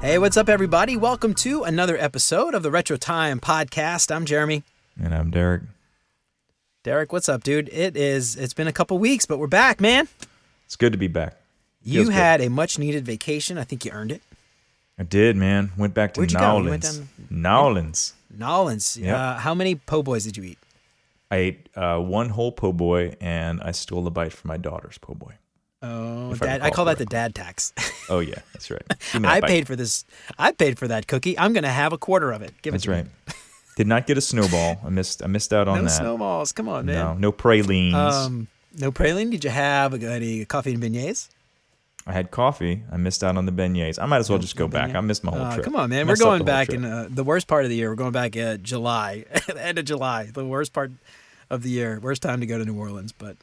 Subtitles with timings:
[0.00, 0.96] Hey, what's up, everybody?
[0.96, 4.14] Welcome to another episode of the Retro Time Podcast.
[4.14, 4.62] I'm Jeremy.
[5.02, 5.62] And I'm Derek.
[6.82, 7.68] Derek, what's up, dude?
[7.70, 8.34] It is.
[8.36, 10.08] It's been a couple weeks, but we're back, man.
[10.64, 11.36] It's good to be back.
[11.82, 12.14] You Feels good.
[12.14, 13.58] had a much-needed vacation.
[13.58, 14.22] I think you earned it.
[14.98, 15.72] I did, man.
[15.76, 16.38] Went back to Where'd you?
[16.38, 16.82] You went
[17.30, 18.12] N'awlins.
[18.38, 19.16] down- Yep.
[19.16, 20.58] Uh, how many po' boys did you eat?
[21.30, 24.96] I ate uh, one whole po' boy, and I stole a bite from my daughter's
[24.98, 25.34] po' boy.
[25.82, 27.72] Oh, If I dad, I, recall call that the dad tax.
[28.10, 28.82] Oh yeah, that's right.
[29.12, 29.48] Give me that I bite.
[29.48, 30.04] paid for this.
[30.38, 31.38] I paid for that cookie.
[31.38, 32.52] I'm gonna have a quarter of it.
[32.62, 33.04] Give That's it to right.
[33.06, 33.10] me.
[33.76, 34.78] Did not get a snowball.
[34.84, 35.22] I missed.
[35.22, 35.90] I missed out on No that.
[35.90, 36.52] snowballs.
[36.52, 36.94] Come on, man.
[36.96, 37.94] No, no pralines.
[37.94, 38.48] Um,
[38.78, 39.30] no praline.
[39.30, 41.28] Did you have any coffee and beignets?
[42.06, 42.82] I had coffee.
[42.92, 43.98] I missed out on the beignets.
[44.02, 44.94] I might as well just go back.
[44.94, 45.64] I missed my whole Uh, trip.
[45.64, 46.06] come on, man.
[46.08, 47.88] We're going back in uh, the worst part of the year.
[47.90, 49.24] We're going back at July,
[49.56, 50.90] end of July, the worst part
[51.48, 51.98] of the year.
[52.00, 53.36] Worst time to go to New Orleans, but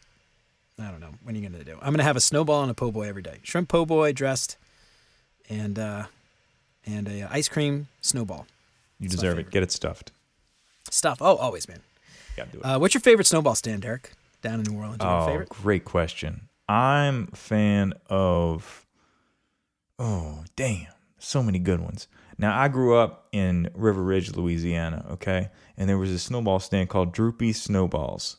[0.79, 1.11] I don't know.
[1.23, 1.73] What are you going to do?
[1.81, 3.39] I'm going to have a snowball and a po' boy every day.
[3.43, 4.57] Shrimp po' boy dressed,
[5.49, 6.05] and uh,
[6.85, 8.45] and a uh, ice cream snowball
[8.99, 9.49] You deserve it.
[9.49, 10.11] Get it stuffed.
[10.91, 11.17] stuff.
[11.21, 11.79] Oh, always, man.
[12.35, 12.63] Gotta do it.
[12.63, 14.11] Uh, what's your favorite snowball stand, Derek?
[14.43, 16.47] Down in New Orleans, Oh, great question.
[16.69, 18.85] I'm a fan of.
[19.97, 20.87] Oh, damn.
[21.17, 22.07] So many good ones.
[22.37, 25.49] Now, I grew up in River Ridge, Louisiana, okay?
[25.75, 28.37] And there was a snowball stand called Droopy Snowballs.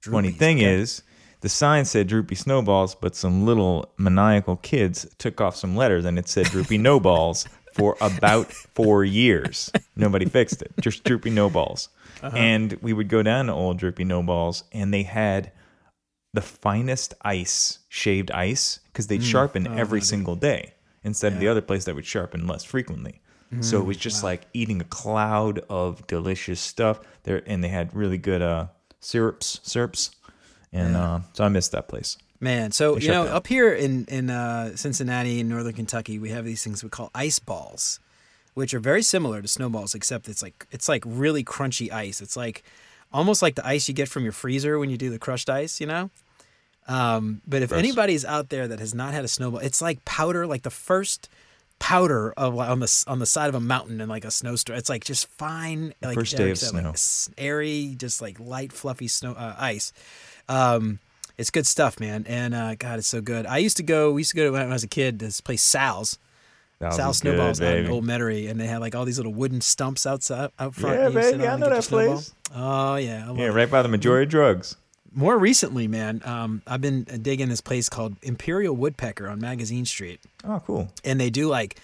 [0.00, 0.74] Funny thing okay.
[0.74, 1.02] is,
[1.42, 6.18] the sign said Droopy Snowballs, but some little maniacal kids took off some letters and
[6.18, 9.70] it said Droopy No Balls for about four years.
[9.96, 10.72] Nobody fixed it.
[10.80, 11.88] Just Droopy No Balls.
[12.22, 12.36] Uh-huh.
[12.36, 15.52] And we would go down to Old Droopy No Balls and they had
[16.34, 20.72] the finest ice, shaved ice, because they'd sharpen every single day
[21.04, 21.48] instead of the Mm.
[21.48, 21.50] Oh, Yeah.
[21.52, 23.20] other place that would sharpen less frequently.
[23.60, 27.00] so it was just like eating a cloud of delicious stuff.
[27.24, 28.68] There and they had really good uh
[29.00, 30.10] syrups, syrups.
[30.72, 32.16] And uh, so I missed that place.
[32.40, 36.30] Man, so They you know, up here in in uh, Cincinnati in northern Kentucky, we
[36.30, 38.00] have these things we call ice balls,
[38.54, 42.20] which are very similar to snowballs, except it's like it's like really crunchy ice.
[42.20, 42.64] It's like
[43.12, 45.80] almost like the ice you get from your freezer when you do the crushed ice,
[45.80, 46.10] you know.
[46.88, 47.78] Um, but if Gross.
[47.78, 51.28] anybody's out there that has not had a snowball, it's like powder, like the first
[51.78, 54.78] powder of like, on the on the side of a mountain in like a snowstorm.
[54.78, 56.90] It's like just fine, like first day of said, snow.
[56.90, 59.92] like airy, just like light, fluffy snow uh, ice.
[60.52, 60.98] Um,
[61.38, 62.24] it's good stuff, man.
[62.28, 63.46] And uh, God, it's so good.
[63.46, 64.12] I used to go.
[64.12, 65.18] We used to go to when I was a kid.
[65.18, 66.18] This place Sal's,
[66.80, 67.88] Sal's good, Snowballs out in.
[67.88, 71.00] Old Metairie, and they had like all these little wooden stumps outside out front.
[71.00, 72.14] Yeah, baby, I know that snowball.
[72.16, 72.34] place.
[72.54, 73.50] Oh yeah, Yeah, it.
[73.52, 74.76] right by the majority of drugs.
[75.14, 80.20] More recently, man, um, I've been digging this place called Imperial Woodpecker on Magazine Street,
[80.44, 80.88] Oh, cool.
[81.04, 81.78] and they do like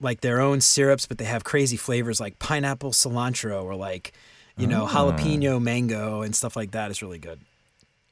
[0.00, 4.12] like their own syrups, but they have crazy flavors like pineapple cilantro or like
[4.56, 4.92] you know Ah.
[4.92, 6.90] jalapeno mango and stuff like that.
[6.90, 7.40] It's really good.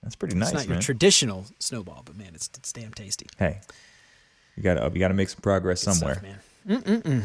[0.02, 0.76] That's pretty nice, it's not man.
[0.76, 3.26] your traditional snowball, but man, it's it's damn tasty.
[3.38, 3.60] hey,
[4.56, 6.14] you gotta you gotta make some progress Good somewhere.
[6.14, 6.82] stuff, man.
[6.82, 7.22] Mm-mm-mm.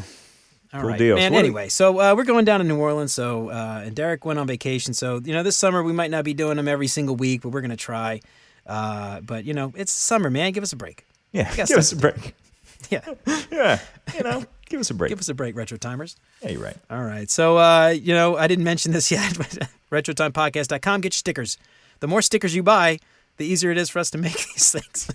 [0.74, 1.16] All Cool right, deal.
[1.16, 1.32] Man.
[1.34, 3.14] anyway, so uh, we're going down to New Orleans.
[3.14, 4.94] So uh, and Derek went on vacation.
[4.94, 7.50] So you know, this summer we might not be doing them every single week, but
[7.50, 8.20] we're gonna try.
[8.66, 10.52] Uh, but you know, it's summer, man.
[10.52, 11.06] Give us a break.
[11.32, 12.34] Yeah, give us a break.
[12.90, 13.00] Yeah,
[13.50, 13.80] Yeah,
[14.14, 15.08] you know, give us a break.
[15.08, 16.14] give us a break, retro timers.
[16.42, 16.76] yeah, you're right.
[16.88, 17.28] All right.
[17.28, 21.58] So, uh, you know, I didn't mention this yet, but retrotimepodcast.com, get your stickers.
[22.00, 22.98] The more stickers you buy,
[23.36, 25.10] the easier it is for us to make these things.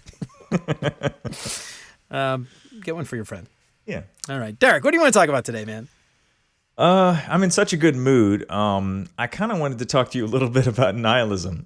[2.12, 2.48] um,
[2.84, 3.48] get one for your friend.
[3.86, 4.04] Yeah.
[4.30, 4.58] All right.
[4.58, 5.88] Derek, what do you want to talk about today, man?
[6.78, 8.50] Uh, I'm in such a good mood.
[8.50, 11.66] Um, I kind of wanted to talk to you a little bit about nihilism,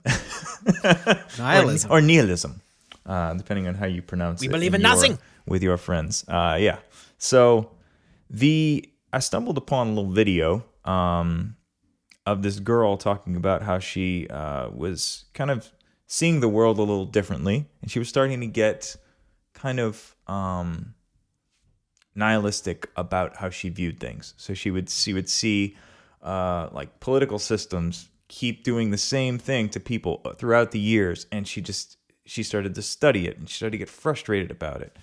[1.38, 1.92] Nihilism.
[1.92, 2.62] or, or nihilism,
[3.06, 4.50] uh, depending on how you pronounce We it.
[4.50, 5.18] We believe in your- nothing.
[5.46, 6.26] with your friends.
[6.28, 6.80] Uh, yeah.
[7.18, 7.72] So
[8.30, 11.55] the I stumbled upon a little video um,
[12.26, 15.72] of this girl talking about how she uh, was kind of
[16.08, 18.96] seeing the world a little differently, and she was starting to get
[19.54, 20.96] kind of um,
[22.16, 24.34] nihilistic about how she viewed things.
[24.38, 25.78] So she would she would see
[26.22, 31.48] uh, like political systems keep doing the same thing to people throughout the years, and
[31.48, 34.98] she just she started to study it and she started to get frustrated about it.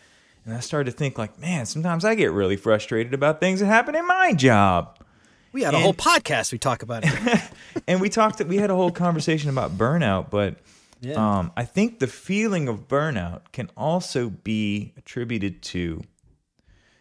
[0.44, 3.66] And I started to think like, man, sometimes I get really frustrated about things that
[3.66, 4.98] happen in my job.
[5.52, 7.42] We had a And- whole podcast we talk about it.
[7.88, 10.56] And we talked we had a whole conversation about burnout, but
[11.00, 11.14] Yeah.
[11.14, 16.02] um, I think the feeling of burnout can also be attributed to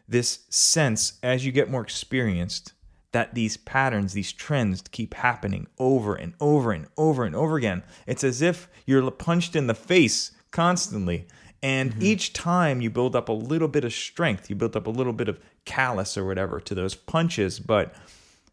[0.07, 2.73] this sense as you get more experienced
[3.11, 7.83] that these patterns, these trends keep happening over and over and over and over again.
[8.07, 11.27] It's as if you're punched in the face constantly.
[11.61, 14.89] And each time you build up a little bit of strength, you build up a
[14.89, 17.59] little bit of callus or whatever to those punches.
[17.59, 17.93] But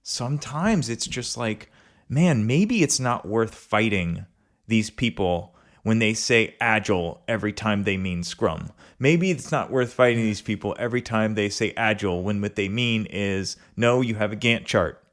[0.08, 1.70] sometimes it's just like,
[2.08, 4.25] man, maybe it's not worth fighting
[4.66, 8.72] these people when they say agile every time they mean scrum.
[8.99, 12.70] Maybe it's not worth fighting these people every time they say agile when what they
[12.70, 15.05] mean is no, you have a Gantt chart.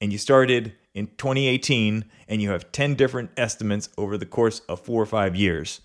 [0.00, 4.78] And you started in 2018 and you have 10 different estimates over the course of
[4.80, 5.80] 4 or 5 years.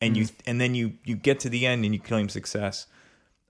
[0.00, 0.32] And you mm.
[0.46, 2.86] and then you you get to the end and you claim success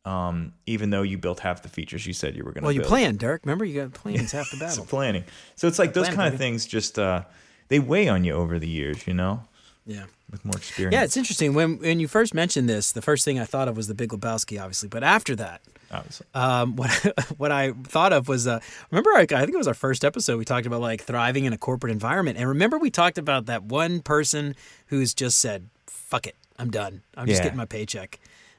[0.09, 2.73] um, even though you built half the features you said you were going to Well,
[2.73, 2.89] you build.
[2.89, 3.43] planned, Dirk.
[3.45, 4.87] Remember, you got plans half the It's battle.
[4.87, 5.25] planning.
[5.57, 7.25] So it's like those kind of things just uh,
[7.69, 9.45] they weigh on you over the years, you know,
[9.87, 10.05] Yeah.
[10.31, 10.95] with more experience.
[10.95, 11.53] Yeah, it's interesting.
[11.55, 14.11] When when you first mentioned this, the first thing I thought of was the Big
[14.11, 14.89] Lebowski, obviously.
[14.89, 15.61] But after that,
[15.91, 16.27] obviously.
[16.35, 16.91] um, what
[17.37, 20.39] what I thought of was uh, remember like, I think it was our first episode
[20.39, 23.65] we talked about like thriving in a corporate environment, and remember we talked about that
[23.65, 24.55] one person
[24.87, 27.03] who's just said, "Fuck it, I'm done.
[27.17, 27.45] I'm just Yeah.
[27.45, 28.19] getting my paycheck."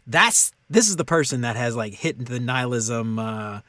[0.10, 3.20] That's this is the person that has like hit the nihilism.
[3.20, 3.62] Uh,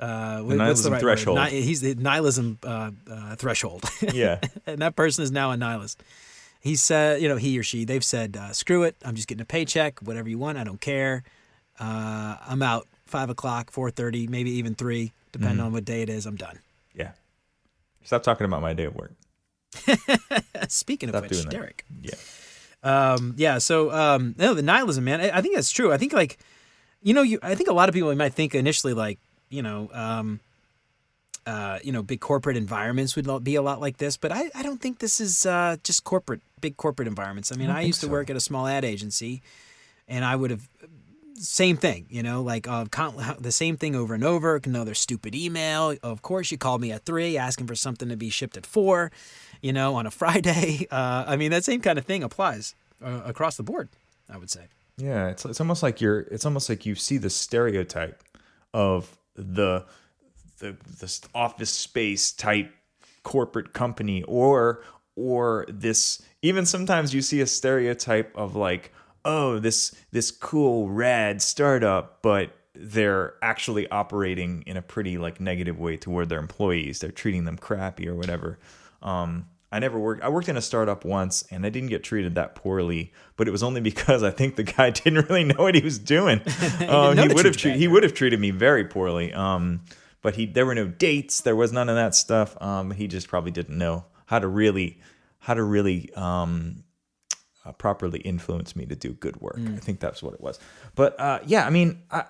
[0.00, 1.00] uh, what's nihilism word?
[1.00, 1.38] threshold.
[1.38, 3.84] Ni- he's the nihilism uh, uh, threshold.
[4.12, 4.40] yeah.
[4.66, 6.02] and that person is now a nihilist.
[6.60, 8.96] He said, you know, he or she, they've said, uh, screw it.
[9.04, 10.58] I'm just getting a paycheck, whatever you want.
[10.58, 11.22] I don't care.
[11.78, 15.66] Uh, I'm out five o'clock, four thirty, maybe even three, depending Mm-hmm.
[15.66, 16.26] on what day it is.
[16.26, 16.58] I'm done.
[16.94, 17.12] Yeah.
[18.04, 19.12] Stop talking about my day of work.
[20.68, 21.50] Speaking of which, doing that.
[21.50, 21.84] Derek.
[22.02, 22.14] Yeah.
[22.82, 23.58] Um, yeah.
[23.58, 25.20] So, um, no, the nihilism, man.
[25.20, 25.92] I, I think that's true.
[25.92, 26.38] I think like,
[27.02, 27.38] you know, you.
[27.42, 29.18] I think a lot of people might think initially like,
[29.50, 30.40] you know, um,
[31.46, 34.62] uh, you know, big corporate environments would be a lot like this, but I, I
[34.62, 37.50] don't think this is uh, just corporate, big corporate environments.
[37.52, 39.42] I mean, I, think used to work at a small ad agency,
[40.06, 40.68] and I would have
[41.36, 44.60] same thing, you know, like uh, con- the same thing over and over.
[44.64, 45.94] Another stupid email.
[46.02, 49.10] Of course, you called me at three asking for something to be shipped at four,
[49.60, 50.86] you know, on a Friday.
[50.90, 52.74] Uh, I mean, that same kind of thing applies
[53.04, 53.88] uh, across the board.
[54.30, 54.68] I would say.
[54.96, 58.22] Yeah, it's it's almost like you're it's almost like you see the stereotype
[58.74, 59.84] of the
[60.58, 60.76] the
[61.34, 62.72] office space type
[63.22, 64.82] corporate company or
[65.16, 68.92] or this even sometimes you see a stereotype of like
[69.24, 75.78] oh this this cool rad startup but they're actually operating in a pretty like negative
[75.78, 78.58] way toward their employees they're treating them crappy or whatever
[79.02, 80.22] um I never worked.
[80.22, 83.10] I worked in a startup once, and I didn't get treated that poorly.
[83.36, 85.98] But it was only because I think the guy didn't really know what he was
[85.98, 86.42] doing.
[86.86, 89.32] Um, he would have tre- he would have treated me very poorly.
[89.32, 89.80] Um,
[90.20, 91.40] but he there were no dates.
[91.40, 92.60] There was none of that stuff.
[92.62, 95.00] Um, he just probably didn't know how to really
[95.38, 96.84] how to really um,
[97.64, 99.58] uh, properly influence me to do good work.
[99.58, 100.58] I think that's what it was.
[100.94, 102.24] But uh, yeah, I mean, I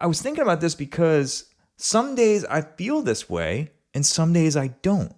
[0.00, 1.46] I was thinking about this because
[1.76, 5.14] some days I feel this way, and some days I don't.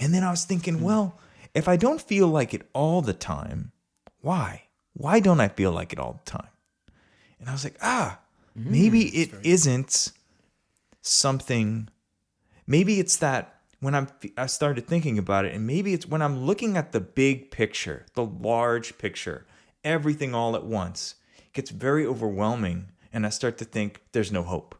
[0.00, 1.18] And then I was thinking, well,
[1.54, 3.72] if I don't feel like it all the time,
[4.20, 4.64] why?
[4.94, 6.48] Why don't I feel like it all the time?
[7.38, 8.20] And I was like, ah,
[8.54, 10.12] maybe it isn't
[11.02, 11.88] something.
[12.66, 13.53] Maybe it's that
[13.84, 14.08] when I'm,
[14.38, 18.06] I started thinking about it, and maybe it's when I'm looking at the big picture,
[18.14, 19.46] the large picture,
[19.84, 24.42] everything all at once, it gets very overwhelming, and I start to think there's no
[24.42, 24.74] hope.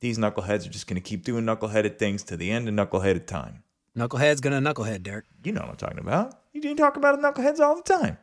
[0.00, 3.26] These knuckleheads are just going to keep doing knuckleheaded things to the end of knuckleheaded
[3.26, 3.64] time.
[3.96, 5.26] Knucklehead's gonna knucklehead, Derek.
[5.44, 6.40] You know what I'm talking about.
[6.52, 8.16] You do talk about knuckleheads all the time.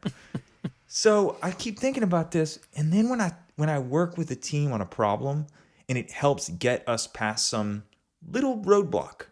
[0.88, 4.36] so I keep thinking about this, and then when I when I work with a
[4.36, 5.46] team on a problem,
[5.88, 7.84] and it helps get us past some
[8.28, 9.26] little roadblock,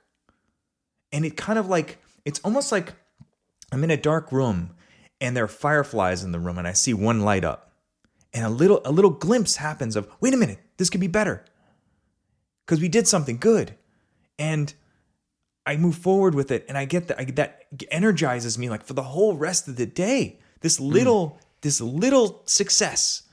[1.12, 2.94] and it kind of like it's almost like
[3.72, 4.72] I'm in a dark room,
[5.20, 7.72] and there are fireflies in the room, and I see one light up,
[8.34, 11.46] and a little a little glimpse happens of wait a minute, this could be better,
[12.66, 13.76] because we did something good,
[14.38, 14.74] and
[15.66, 18.94] I move forward with it, and I get that I, that energizes me like for
[18.94, 20.40] the whole rest of the day.
[20.62, 20.86] This hmm.
[20.86, 23.24] little this little success.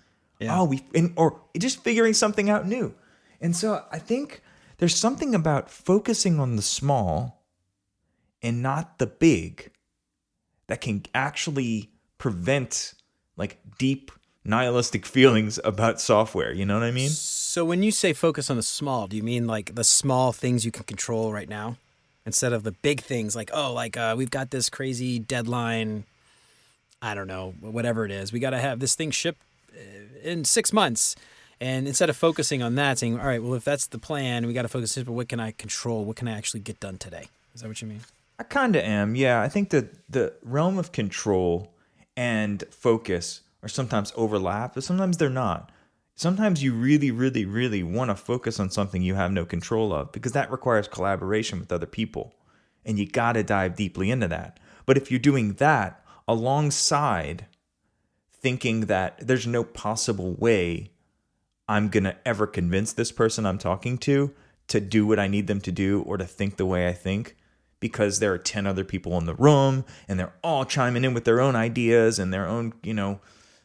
[0.40, 0.60] Yeah.
[0.60, 2.94] Oh, we and, or just figuring something out new.
[3.40, 4.42] And so I think
[4.78, 7.43] there's something about focusing on the small
[8.44, 9.70] and not the big
[10.68, 12.94] that can actually prevent
[13.36, 14.12] like deep
[14.44, 16.52] nihilistic feelings about software.
[16.52, 17.08] You know what I mean?
[17.08, 20.64] So when you say focus on the small, do you mean like the small things
[20.64, 21.78] you can control right now,
[22.26, 26.04] instead of the big things like oh, like uh, we've got this crazy deadline.
[27.00, 29.42] I don't know, whatever it is, we got to have this thing shipped
[29.74, 29.78] uh,
[30.22, 31.16] in six months.
[31.60, 34.52] And instead of focusing on that, saying, all right, well, if that's the plan, we
[34.54, 36.04] got to focus on what can I control?
[36.04, 37.26] What can I actually get done today?
[37.54, 38.00] Is that what you mean?
[38.38, 39.14] I kind of am.
[39.14, 41.74] Yeah, I think that the realm of control
[42.16, 45.70] and focus are sometimes overlap, but sometimes they're not.
[46.16, 50.12] Sometimes you really, really, really want to focus on something you have no control of
[50.12, 52.34] because that requires collaboration with other people.
[52.84, 54.60] And you got to dive deeply into that.
[54.86, 57.46] But if you're doing that alongside
[58.30, 60.90] thinking that there's no possible way
[61.66, 64.32] I'm going to ever convince this person I'm talking to
[64.68, 67.36] to do what I need them to do or to think the way I think,
[67.84, 71.24] because there are 10 other people in the room and they're all chiming in with
[71.24, 73.20] their own ideas and their own, you know,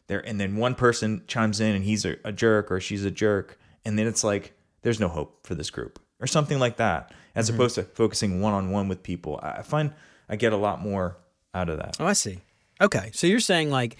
[0.08, 3.10] there and then one person chimes in and he's a, a jerk or she's a
[3.10, 7.12] jerk and then it's like there's no hope for this group or something like that
[7.34, 7.54] as Mm-hmm.
[7.56, 9.40] opposed to focusing one-on-one with people.
[9.42, 9.94] I find
[10.28, 11.16] I get a lot more
[11.54, 11.96] out of that.
[11.98, 12.40] Oh, I see.
[12.78, 13.96] Okay, so you're saying like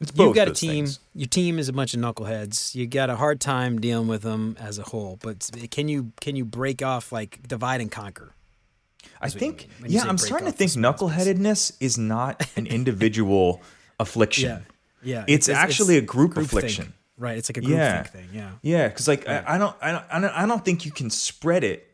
[0.00, 0.86] It's you've got a team.
[0.86, 0.98] things.
[1.14, 2.74] Your team is a bunch of knuckleheads.
[2.74, 5.18] You got a hard time dealing with them as a whole.
[5.22, 8.34] But can you can you break off like divide and conquer?
[9.20, 9.68] I think, mean.
[9.80, 13.62] When you yeah, I'm starting to think knuckleheadedness is not an individual
[13.98, 14.64] affliction.
[15.02, 15.24] Yeah, yeah.
[15.28, 16.44] It's, actually a group, groupthink.
[16.44, 16.92] affliction.
[17.16, 17.36] Right.
[17.36, 18.02] It's like a group Yeah.
[18.04, 18.28] thing.
[18.32, 18.50] Yeah.
[18.62, 21.10] Yeah, because like I, I don't, I don't, I don't, I don't think you can
[21.10, 21.86] spread it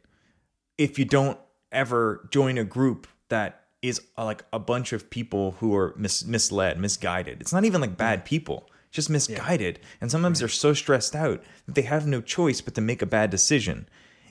[0.78, 1.38] if you don't
[1.72, 6.24] ever join a group that is uh, like a bunch of people who are mis-
[6.24, 7.40] misled, misguided.
[7.40, 9.80] It's not even like bad people, just misguided.
[10.00, 13.06] And sometimes they're so stressed out that they have no choice but to make a
[13.06, 13.88] bad decision,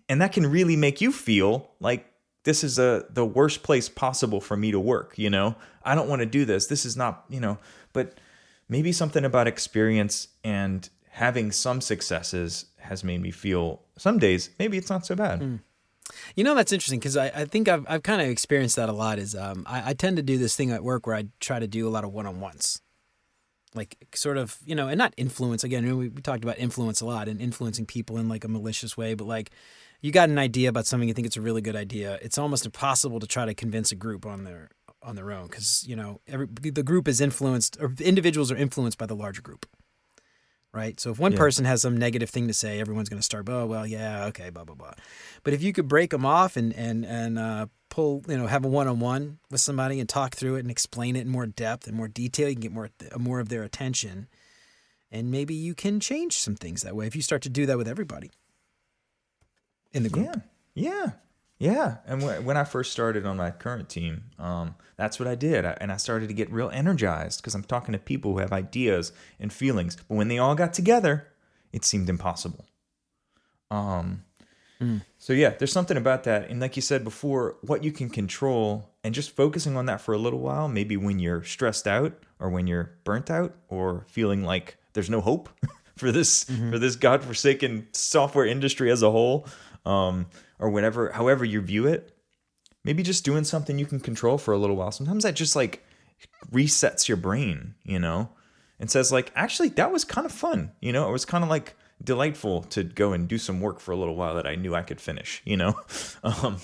[0.08, 2.06] and that can really make you feel like
[2.46, 5.18] this is a the worst place possible for me to work.
[5.18, 6.68] You know, I don't want to do this.
[6.68, 7.58] This is not, you know,
[7.92, 8.18] but
[8.70, 14.78] maybe something about experience and having some successes has made me feel some days maybe
[14.78, 15.42] it's not so bad.
[16.36, 18.94] You know that's interesting because I, I think I've I've kind of experienced that a
[18.94, 19.18] lot.
[19.18, 21.68] Is um I, I tend to do this thing at work where I try to
[21.68, 22.82] do a lot of one on ones,
[23.74, 25.64] like sort of you know, and not influence.
[25.64, 28.96] Again, we, we talked about influence a lot and influencing people in like a malicious
[28.96, 29.50] way, but like
[30.02, 32.20] you got an idea about something you think it's a really good idea.
[32.22, 34.70] It's almost impossible to try to convince a group on their
[35.02, 38.98] on their own because you know every the group is influenced or individuals are influenced
[38.98, 39.66] by the larger group.
[40.74, 41.00] Right.
[41.00, 41.38] So if one Yeah.
[41.38, 44.50] person has some negative thing to say, everyone's going to start, oh, well, yeah, okay,
[44.50, 44.92] blah, blah, blah.
[45.44, 48.66] But if you could break them off and, and, and uh, pull, you know, have
[48.66, 51.46] a one on one with somebody and talk through it and explain it in more
[51.46, 54.28] depth and more detail, you can get more, more of their attention.
[55.10, 57.78] And maybe you can change some things that way if you start to do that
[57.78, 58.32] with everybody
[59.96, 60.28] in the group.
[60.28, 60.36] Yeah.
[60.76, 61.12] Yeah.
[61.58, 61.98] Yeah.
[62.06, 65.66] And wh- when I first started on my current team, um, that's what I did.
[65.66, 68.52] I, and I started to get real energized because I'm talking to people who have
[68.52, 69.96] ideas and feelings.
[70.08, 71.28] But when they all got together,
[71.72, 72.66] it seemed impossible.
[73.72, 74.24] Um,
[75.18, 76.50] So, yeah, there's something about that.
[76.50, 80.14] And like you said before, what you can control and just focusing on that for
[80.14, 84.44] a little while, maybe when you're stressed out or when you're burnt out or feeling
[84.44, 85.50] like there's no hope
[85.96, 89.48] for this for this godforsaken software industry as a whole
[89.86, 90.28] um,
[90.60, 92.12] or whatever however you view it
[92.84, 94.92] maybe just doing something you can control for a little while.
[94.92, 95.84] Sometimes that just like
[96.52, 98.30] resets your brain you know
[98.80, 101.08] and says like actually that was kind of fun you know?
[101.10, 104.16] It was kind of like delightful to go and do some work for a little
[104.16, 105.80] while that i knew i could finish you know?
[106.24, 106.58] Um,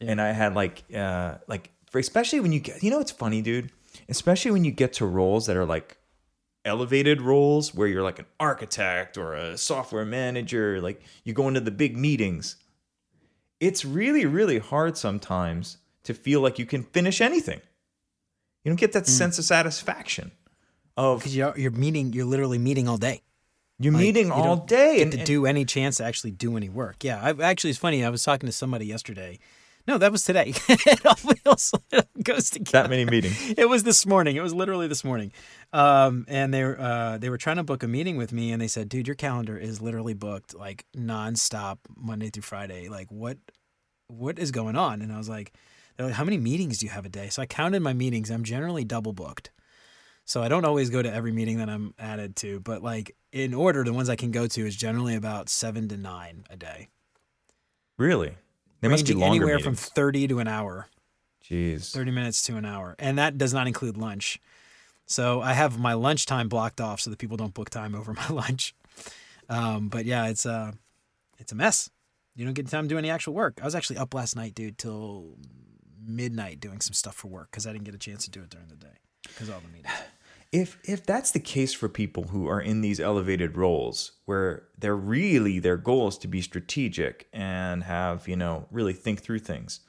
[0.00, 3.42] and i had like uh like for especially when you get you know it's funny
[3.42, 3.70] dude?
[4.08, 5.97] Especially when you get to roles that are like
[6.64, 11.60] elevated roles where you're like an architect or a software manager like you go into
[11.60, 12.56] the big meetings
[13.60, 17.60] it's really really hard sometimes to feel like you can finish anything
[18.64, 19.10] you don't get that hmm.
[19.10, 20.32] sense of satisfaction
[20.98, 23.22] of Because you're, you're meeting, you're literally meeting all day.
[23.78, 26.04] you're Like, meeting you all don't day get and, to and- do any chance to
[26.04, 27.04] actually do any work.
[27.04, 28.04] Yeah, I, actually, it's funny.
[28.04, 29.38] I was talking to somebody yesterday.
[29.88, 30.52] No, that was today.
[30.68, 32.82] it all feels- it all goes together.
[32.82, 34.36] that many meetings It was this morning.
[34.36, 35.32] It was literally this morning.
[35.72, 38.60] Um, and they were uh, they were trying to book a meeting with me, and
[38.60, 42.88] they said, "Dude, your calendar is literally booked like nonstop Monday through Friday.
[42.90, 43.38] Like, what
[44.08, 45.54] what is going on?" And I was like,
[45.96, 48.30] "They're like, how many meetings do you have a day?" So I counted my meetings.
[48.30, 49.50] I'm generally double booked.
[50.26, 53.54] So I don't always go to every meeting that I'm added to, but like in
[53.54, 56.88] order, the ones I can go to is generally about seven to nine a day.
[57.96, 58.34] really
[58.80, 60.88] they must be longer anywhere from 30 to an hour.
[61.44, 62.94] jeez 30 minutes to an hour.
[62.98, 64.40] And that does not include lunch.
[65.06, 68.28] So I have my lunchtime blocked off so that people don't book time over my
[68.28, 68.74] lunch.
[69.48, 70.72] Um, but yeah, it's uh
[71.38, 71.90] it's a mess.
[72.36, 73.58] You don't get time to do any actual work.
[73.60, 75.36] I was actually up last night, dude, till
[76.06, 78.50] midnight doing some stuff for work because I didn't get a chance to do it
[78.50, 79.92] during the day because all the meetings.
[80.52, 84.96] if if that's the case for people who are in these elevated roles where they're
[84.96, 89.80] really their goal is to be strategic and have you know really think through things.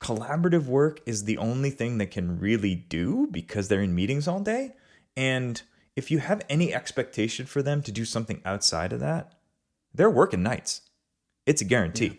[0.00, 4.40] Collaborative work is the only thing that can really do because they're in meetings all
[4.40, 4.74] day.
[5.16, 5.60] And
[5.96, 9.34] if you have any expectation for them to do something outside of that
[9.94, 10.82] they're working nights.
[11.46, 12.18] It's a guarantee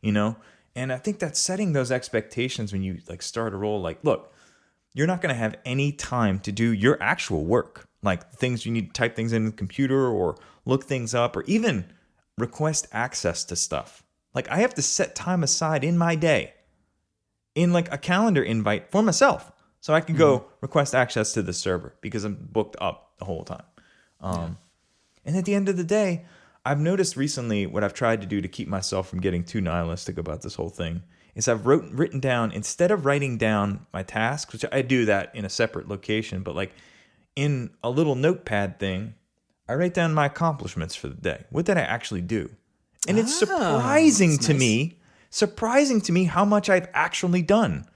[0.00, 0.36] you know?
[0.76, 4.32] And i think that's setting those expectations when you like start a role like look
[4.94, 8.72] you're not going to have any time to do your actual work like things you
[8.72, 11.92] need to type things in the computer or look things up or even
[12.38, 14.02] request access to stuff.
[14.34, 16.54] Like i have to set time aside in my day
[17.54, 21.52] in like a calendar invite for myself so i can go request access to the
[21.52, 23.64] server because i'm booked up the whole time.
[24.20, 24.58] Um,
[25.24, 26.26] and at the end of the day
[26.64, 30.16] i've noticed recently what i've tried to do to keep myself from getting too nihilistic
[30.16, 31.02] about this whole thing
[31.34, 35.34] is I've wrote, written down instead of writing down my tasks, which I do that
[35.34, 36.72] in a separate location, but like
[37.40, 39.14] in a little notepad thing,
[39.68, 41.44] I write down my accomplishments for the day.
[41.50, 42.50] What did I actually do?
[43.08, 44.60] And it's Ah, surprising to nice.
[44.60, 44.98] me,
[45.30, 47.86] surprising to me how much I've actually done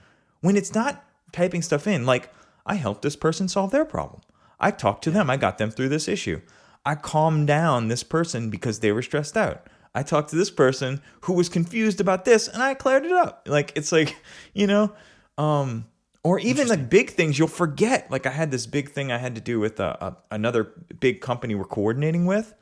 [0.41, 2.05] when it's not typing stuff in.
[2.05, 2.33] Like,
[2.65, 4.21] I helped this person solve their problem.
[4.59, 5.29] I talked to them.
[5.29, 6.41] I got them through this issue.
[6.85, 9.67] I calmed down this person because they were stressed out.
[9.93, 13.47] I talked to this person who was confused about this and I cleared it up.
[13.47, 14.15] Like, it's like,
[14.53, 14.93] you know,
[15.37, 15.85] um,
[16.25, 18.09] or even like big things you'll forget.
[18.09, 21.21] Like, I had this big thing I had to do with a, a, another big
[21.21, 22.53] company we're coordinating with,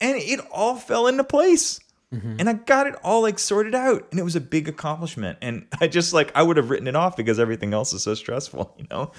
[0.00, 1.80] and it all fell into place
[2.12, 5.66] and i got it all like sorted out and it was a big accomplishment and
[5.80, 8.74] i just like i would have written it off because everything else is so stressful
[8.78, 9.10] you know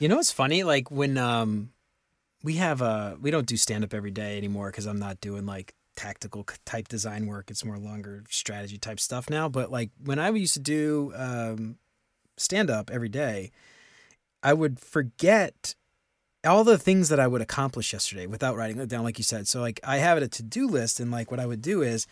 [0.00, 0.64] You know what's funny?
[0.64, 1.70] Like when um
[2.42, 5.46] we have uh we don't do stand up every day anymore because I'm not doing
[5.46, 7.50] like tactical type design work.
[7.50, 9.48] It's more longer strategy type stuff now.
[9.48, 11.76] But like when I used to do um
[12.36, 13.50] stand up every day,
[14.42, 15.74] I would forget
[16.44, 19.48] all the things that I would accomplish yesterday without writing it down, like you said.
[19.48, 21.82] So like I have it a to do list, and like what I would do
[21.82, 22.06] is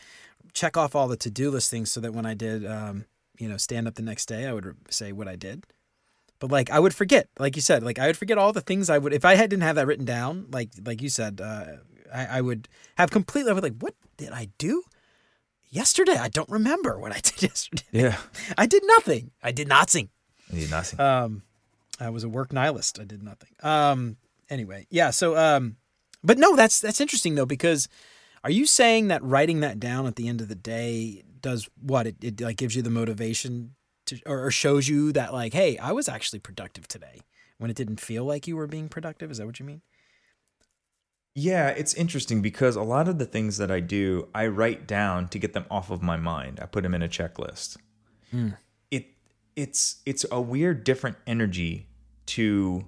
[0.52, 3.04] check off all the to do list things so that when I did um
[3.38, 5.66] you know stand up the next day, I would say what I did.
[6.38, 8.90] But like I would forget, like you said, like I would forget all the things
[8.90, 11.64] I would if I had didn't have that written down, like like you said, uh,
[12.12, 13.50] I, I would have completely.
[13.50, 14.82] I would like, what did I do
[15.68, 16.16] yesterday?
[16.16, 17.84] I don't remember what I did yesterday.
[17.92, 18.18] yeah
[18.56, 19.30] I did nothing.
[19.42, 19.68] I did
[20.52, 20.70] nothing.
[20.70, 21.42] nothing Um,
[22.00, 22.98] I was a work nihilist.
[22.98, 23.50] I did nothing.
[23.62, 24.16] Um,
[24.50, 25.10] anyway, yeah.
[25.10, 25.76] So, um,
[26.22, 27.88] but no, that's that's interesting though because
[28.44, 32.06] are you saying that writing that down at the end of the day does what
[32.06, 33.74] it, it like gives you the motivation
[34.06, 37.20] to or, or shows you that like, hey, I was actually productive today
[37.58, 39.30] when it didn't feel like you were being productive?
[39.30, 39.82] Is that what you mean?
[41.34, 45.28] yeah it's interesting because a lot of the things that i do i write down
[45.28, 47.76] to get them off of my mind i put them in a checklist
[48.32, 48.54] it
[49.56, 51.86] it's it's a weird different energy
[52.26, 52.84] to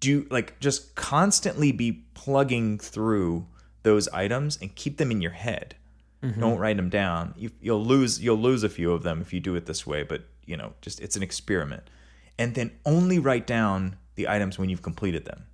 [0.00, 3.46] do like just constantly be plugging through
[3.82, 5.74] those items and keep them in your head.
[6.22, 6.40] Mm-hmm.
[6.40, 7.34] Don't write them down.
[7.36, 10.02] You, you'll lose you'll lose a few of them if you do it this way
[10.02, 11.90] but you know just it's an experiment.
[12.38, 15.46] And then only write down the items when you've completed them.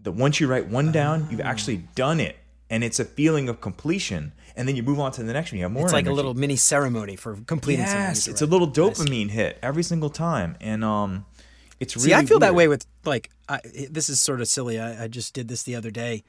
[0.00, 1.90] The once you write one down you've actually ah.
[1.94, 2.36] done it
[2.70, 5.58] and it's a feeling of completion and then you move on to the next one
[5.58, 8.46] you have more It's like a little mini ceremony for completing yes you it's a
[8.46, 11.26] little dopamine hit every single time and um
[11.78, 14.80] it's really See, I feel that way with like I, this is sort of silly.
[14.80, 16.24] I, I just did this the other day.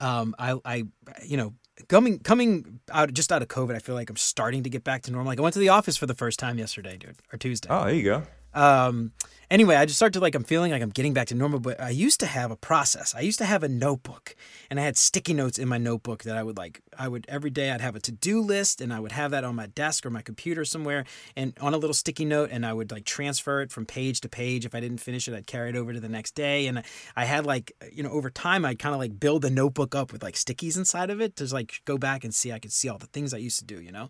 [0.00, 0.84] Um, I, I,
[1.22, 1.52] you know,
[1.88, 5.02] coming coming out just out of COVID, I feel like I'm starting to get back
[5.02, 5.28] to normal.
[5.30, 7.68] Like I went to the office for the first time yesterday, dude, or Tuesday.
[7.70, 8.22] oh there you go
[8.54, 9.12] Um,
[9.50, 11.60] anyway, I just started to like I'm feeling like I'm getting back to normal.
[11.60, 13.14] But I used to have a process.
[13.14, 14.36] I used to have a notebook,
[14.70, 16.82] and I had sticky notes in my notebook that I would like.
[16.98, 19.44] I would every day I'd have a to do list, and I would have that
[19.44, 21.04] on my desk or my computer somewhere,
[21.34, 24.28] and on a little sticky note, and I would like transfer it from page to
[24.28, 24.64] page.
[24.64, 26.82] If I didn't finish it, I'd carry it over to the next day, and
[27.16, 30.12] I had like you know over time I'd kind of like build the notebook up
[30.12, 32.52] with like stickies inside of it to like go back and see.
[32.52, 34.08] I could see all the things I used to do, you know.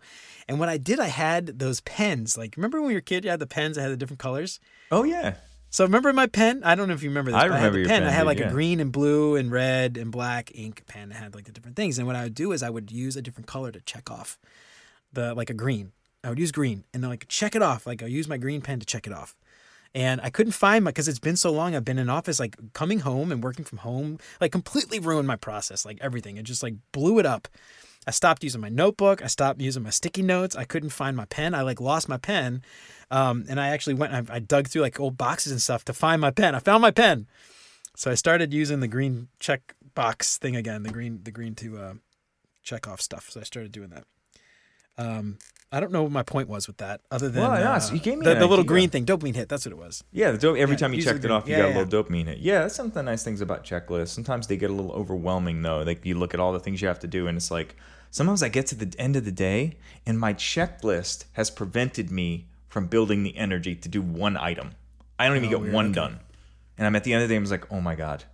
[0.49, 2.37] And what I did, I had those pens.
[2.38, 4.20] Like remember when you were a kid, you had the pens that had the different
[4.20, 4.61] colors.
[4.90, 5.36] oh yeah
[5.70, 6.62] So remember my pen?
[6.64, 7.40] I don't know if you remember this.
[7.40, 8.02] I remember I your pen.
[8.02, 8.48] pen, I had like yeah.
[8.48, 11.11] a green and blue and red and black ink pen.
[11.11, 11.98] It had like the different things.
[11.98, 14.38] And what I would do is I would use a different color to check off
[15.12, 15.92] the like a green.
[16.24, 17.87] I would use green and then like check it off.
[17.87, 19.37] Like I use my green pen to check it off.
[19.94, 21.74] And I couldn't find my because it's been so long.
[21.74, 25.37] I've been in office, like coming home and working from home, like completely ruined my
[25.37, 26.37] process, like everything.
[26.37, 27.48] It just like blew it up.
[28.07, 29.22] I stopped using my notebook.
[29.22, 30.55] I stopped using my sticky notes.
[30.55, 31.55] I couldn't find my pen.
[31.55, 32.62] I like lost my pen.
[33.10, 35.92] Um, and I actually went, I, I dug through like old boxes and stuff to
[35.92, 36.54] find my pen.
[36.54, 37.26] I found my pen.
[37.94, 41.78] So I started using the green check box thing again, the green, the green to
[41.78, 41.94] uh,
[42.62, 43.30] check off stuff.
[43.30, 44.04] So I started doing that.
[44.98, 45.38] Um,
[45.72, 47.92] I don't know what my point was with that, other than Well, uh, yeah, so
[47.92, 49.48] you gave me the, the little green thing, dopamine hit.
[49.48, 50.04] That's what it was.
[50.12, 51.74] Yeah, the dope, every Yeah, time you checked it off, you yeah, got yeah.
[51.74, 52.38] a little dopamine hit.
[52.38, 54.08] Yeah, that's some of the nice things about checklists.
[54.08, 55.82] Sometimes they get a little overwhelming though.
[55.82, 57.76] Like you look at all the things you have to do, and it's like
[58.10, 62.46] sometimes I get to the end of the day, and my checklist has prevented me
[62.76, 64.72] from building the energy to do one item.
[65.18, 65.94] I don't even Oh, get one okay.
[65.94, 66.20] done,
[66.76, 67.38] and I'm at the end of the day.
[67.38, 68.24] I was like, oh my god,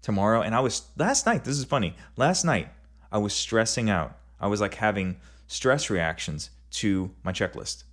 [0.00, 0.40] tomorrow.
[0.40, 1.44] And I was last night.
[1.44, 1.94] This is funny.
[2.16, 2.70] Last night
[3.12, 4.16] I was stressing out.
[4.40, 7.84] I was like having stress reactions to my checklist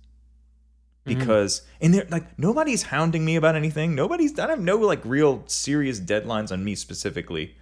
[1.04, 5.42] because and they're like nobody's hounding me about anything nobody's i have no like real
[5.46, 7.56] serious deadlines on me specifically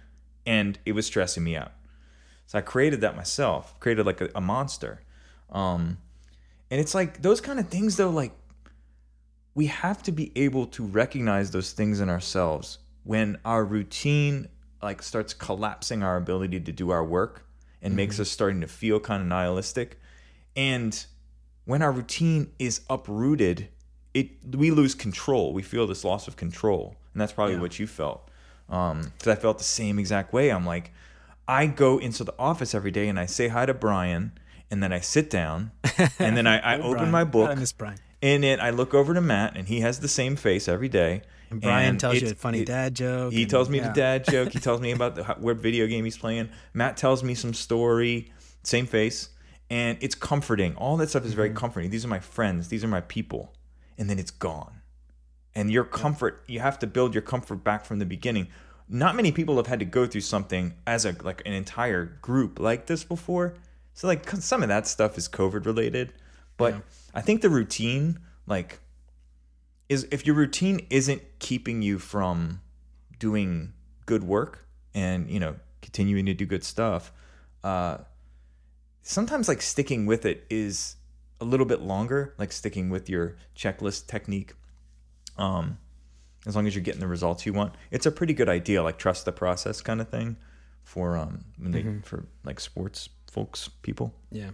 [0.45, 1.71] and it was stressing me out
[2.45, 5.01] so i created that myself created like a, a monster
[5.49, 5.97] um
[6.71, 8.31] and it's like those kind of things though like
[9.55, 14.47] we have to be able to recognize those things in ourselves when our routine
[14.81, 17.45] like starts collapsing our ability to do our work
[17.81, 18.23] and makes mm-hmm.
[18.23, 19.99] us starting to feel kind of nihilistic
[20.55, 21.05] and
[21.69, 23.69] when our routine is uprooted,
[24.15, 25.53] it we lose control.
[25.53, 27.61] We feel this loss of control, and that's probably Yeah.
[27.61, 28.27] what you felt.
[28.69, 30.49] Um, because I felt the same exact way.
[30.49, 30.91] I'm like,
[31.47, 34.31] I go into the office every day and I say hi to Brian,
[34.71, 35.71] and then I sit down,
[36.19, 37.11] and then I, I open Brian.
[37.11, 37.97] my uh, book, God, I miss Brian.
[38.21, 41.21] and then I look over to Matt, and he has the same face every day.
[41.49, 43.33] And Brian and tells you a funny it- dad joke.
[43.33, 43.87] he and- tells me yeah.
[43.87, 44.51] the dad joke.
[44.51, 46.49] He tells me about the, what video game he's playing.
[46.73, 48.31] Matt tells me some story.
[48.63, 49.29] Same face,
[49.69, 50.75] and it's comforting.
[50.75, 51.57] All that stuff is very mm-hmm.
[51.57, 51.89] comforting.
[51.89, 52.67] These are my friends.
[52.67, 53.53] These are my people,
[53.97, 54.81] and then it's gone.
[55.55, 58.47] And your comfort, you have to build your comfort back from the beginning.
[58.87, 62.59] Not many people have had to go through something as a like an entire group
[62.59, 63.55] like this before.
[63.99, 66.13] So like some of that stuff is COVID related,
[66.55, 66.73] but
[67.13, 68.79] I think the routine like
[69.89, 72.61] is if your routine isn't keeping you from
[73.19, 73.73] doing
[74.05, 77.11] good work and you know continuing to do good stuff
[77.65, 77.97] uh
[79.01, 80.95] sometimes like sticking with it is
[81.41, 84.53] a little bit longer like sticking with your checklist technique
[85.37, 85.77] um
[86.47, 87.75] as long as you're getting the results you want.
[87.91, 90.37] It's a pretty good idea like trust the process kind of thing
[90.85, 94.51] for um when they for like sports folks people Yeah.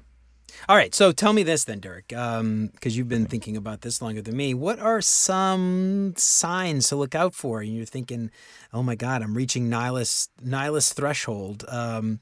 [0.70, 0.96] All right.
[0.96, 4.54] So tell me this then, Derek, because you've been thinking about this longer than me.
[4.54, 7.60] What are some signs to look out for?
[7.60, 8.32] And you're thinking,
[8.72, 11.66] oh my God, I'm reaching nihilist nihilist threshold.
[11.68, 12.20] Um,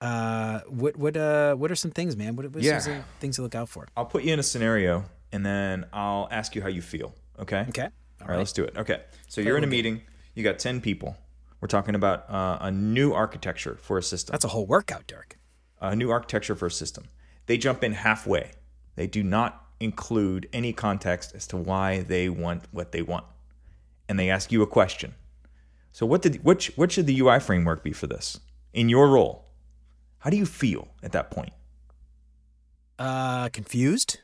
[0.00, 2.36] uh, what what uh what are some things, man?
[2.36, 3.02] What, what are some Yeah.
[3.20, 3.86] things to look out for?
[3.96, 7.64] i'll put you in a scenario and then i'll ask you how you feel okay
[7.70, 7.88] Okay.
[8.20, 8.76] All right, let's do it.
[8.76, 9.02] Okay.
[9.28, 10.00] So you're in a meeting.
[10.34, 11.16] You got 10 people.
[11.66, 14.30] We're talking about uh, a new architecture for a system.
[14.34, 15.36] That's a whole workout, Derek.
[15.80, 17.08] a new architecture for a system.
[17.46, 18.52] They jump in halfway.
[18.94, 23.24] They do not include any context as to why they want what they want.
[24.08, 25.16] And they ask you a question.
[25.90, 28.38] So what did which what should the UI framework be for this?
[28.72, 29.46] In your role,
[30.18, 31.52] how do you feel at that point?
[32.96, 34.20] Uh, confused,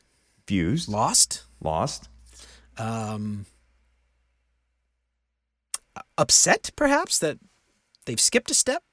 [0.47, 2.07] Fused, lost, lost,
[2.77, 3.45] um,
[6.17, 7.37] upset, perhaps that
[8.05, 8.83] they've skipped a step.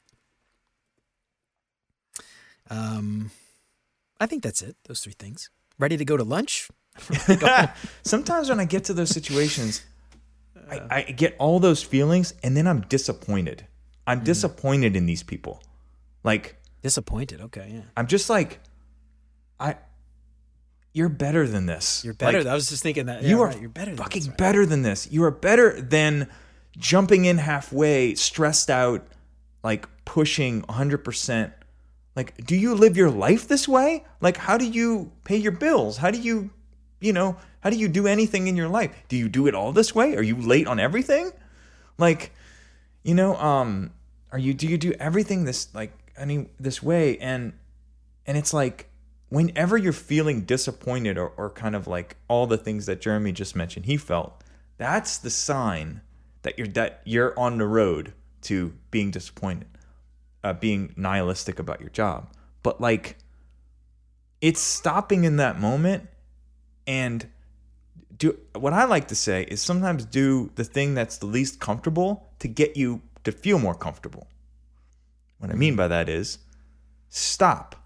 [2.69, 3.31] Um,
[4.21, 4.77] I think that's it.
[4.85, 5.51] Those three things.
[5.79, 6.69] Ready to go to lunch?
[8.03, 9.83] Sometimes when I get to those situations,
[10.71, 13.67] I, I get all those feelings and then I'm disappointed.
[14.07, 15.63] I'm disappointed in these people.
[16.23, 17.41] Like, Disappointed.
[17.43, 17.83] Okay, yeah.
[17.97, 18.61] I'm just like,
[19.59, 19.77] I,
[20.93, 22.05] you're better than this.
[22.05, 22.39] You're better.
[22.39, 23.23] Like, I was just thinking that.
[23.23, 23.91] you are right, You're better.
[23.91, 24.39] Than fucking this, right.
[24.39, 25.11] better than this.
[25.11, 26.29] You are better than
[26.81, 29.07] jumping in halfway, stressed out,
[29.63, 31.53] like pushing 100%.
[32.17, 34.05] Like, do you live your life this way?
[34.21, 35.99] Like, how do you pay your bills?
[35.99, 36.51] How do you,
[37.01, 38.91] you know, how do you do anything in your life?
[39.09, 40.17] Do you do it all this way?
[40.17, 41.31] Are you late on everything?
[41.99, 42.33] Like,
[43.05, 43.93] you know, um,
[44.33, 47.19] are you do you do everything this like any this way?
[47.19, 47.53] And
[48.27, 48.89] and it's like
[49.29, 53.55] whenever you're feeling disappointed or, or kind of like all the things that Jeremy just
[53.55, 54.43] mentioned, he felt,
[54.77, 56.01] that's the sign
[56.43, 59.69] that you're that you're on the road to being disappointed,
[60.43, 62.29] uh, being nihilistic about your job.
[62.63, 63.17] But like,
[64.41, 66.09] it's stopping in that moment
[66.87, 67.29] and
[68.17, 72.29] do what I like to say is sometimes do the thing that's the least comfortable
[72.39, 74.27] to get you to feel more comfortable.
[75.39, 76.39] What I mean by that is
[77.09, 77.77] stop.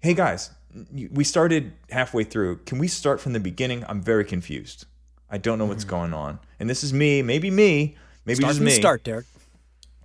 [0.00, 0.50] Hey guys,
[0.90, 2.58] we started halfway through.
[2.64, 3.84] Can we start from the beginning?
[3.88, 4.86] I'm very confused.
[5.32, 6.38] I don't know what's going on.
[6.60, 8.66] And this is me, maybe me, maybe Start just me.
[8.66, 9.24] the start, Derek.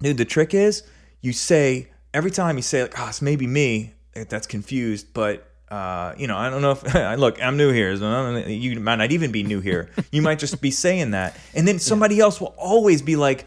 [0.02, 0.84] Dude, the trick is
[1.22, 6.14] you say every time you say like, "Oh, it's maybe me that's confused," but uh,
[6.18, 7.96] you know, I don't know if look, I'm new here.
[7.98, 9.90] so I don't know, You might not even be new here.
[10.12, 13.46] You might just be saying that, and then somebody else will always be like,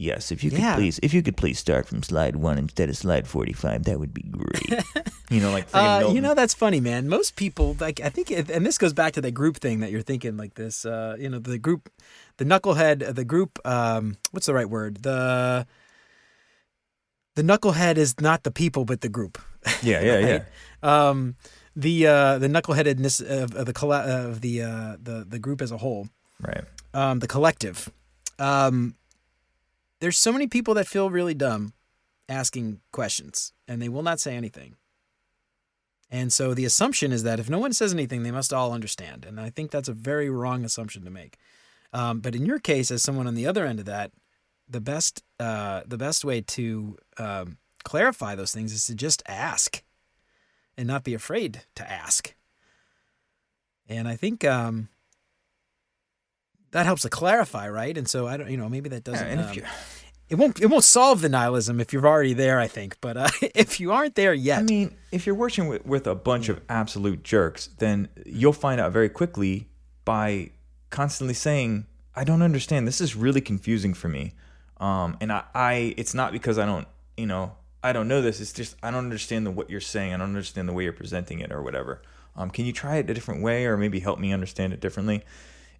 [0.00, 0.76] Yes, if you could Yeah.
[0.76, 4.14] please, if you could please start from slide one instead of slide forty-five, that would
[4.14, 4.84] be great.
[5.30, 7.08] you know, like Uh, you know that's funny, man.
[7.08, 10.02] Most people, like I think, and this goes back to the group thing that you're
[10.06, 10.86] thinking like this.
[10.86, 11.90] Uh, you know, the group,
[12.36, 13.58] the knucklehead, the group.
[13.66, 15.02] Um, what's the right word?
[15.02, 15.66] The
[17.34, 19.36] the knucklehead is not the people, but the group.
[19.82, 20.42] yeah, yeah, yeah.
[20.82, 21.34] Um,
[21.74, 25.78] the uh, the knuckleheadedness of, of the of the uh, the the group as a
[25.78, 26.08] whole.
[26.40, 26.64] Right.
[26.94, 27.90] um, the collective.
[28.38, 28.94] Um,
[30.00, 31.72] there's so many people that feel really dumb
[32.28, 34.76] asking questions and they will not say anything.
[36.10, 39.24] And so the assumption is that if no one says anything, they must all understand.
[39.26, 41.36] And I think that's a very wrong assumption to make.
[41.92, 44.12] Um, but in your case, as someone on the other end of that,
[44.68, 49.82] the best uh, the best way to um, clarify those things is to just ask
[50.76, 52.34] and not be afraid to ask.
[53.88, 54.88] And I think um,
[56.72, 57.96] that helps to clarify, right?
[57.96, 59.26] And so I don't, you know, maybe that doesn't.
[59.26, 59.62] and um, you,
[60.28, 62.58] it won't it won't solve the nihilism if you're already there.
[62.60, 65.86] I think, but uh, if you aren't there yet, I mean, if you're working with,
[65.86, 69.68] with a bunch of absolute jerks, then you'll find out very quickly
[70.04, 70.50] by
[70.90, 72.86] constantly saying, "I don't understand.
[72.86, 74.34] This is really confusing for me."
[74.78, 78.40] Um, and I, I, it's not because I don't, you know, I don't know this.
[78.40, 80.12] It's just I don't understand the, what you're saying.
[80.12, 82.02] I don't understand the way you're presenting it or whatever.
[82.36, 85.24] Um, can you try it a different way or maybe help me understand it differently?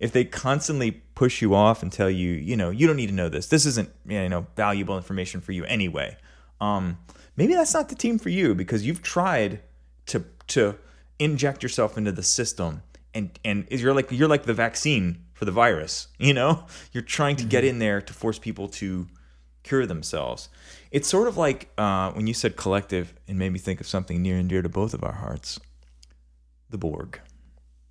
[0.00, 3.14] If they constantly push you off and tell you, you know, you don't need to
[3.14, 3.48] know this.
[3.48, 6.16] This isn't, you know, valuable information for you anyway.
[6.60, 6.98] Um,
[7.36, 9.60] maybe that's not the team for you because you've tried
[10.06, 10.76] to to
[11.18, 12.82] inject yourself into the system
[13.14, 17.36] and and you're like you're like the vaccine for the virus you know you're trying
[17.36, 19.06] to get in there to force people to
[19.62, 20.48] cure themselves
[20.90, 24.22] it's sort of like uh, when you said collective it made me think of something
[24.22, 25.58] near and dear to both of our hearts
[26.70, 27.20] the borg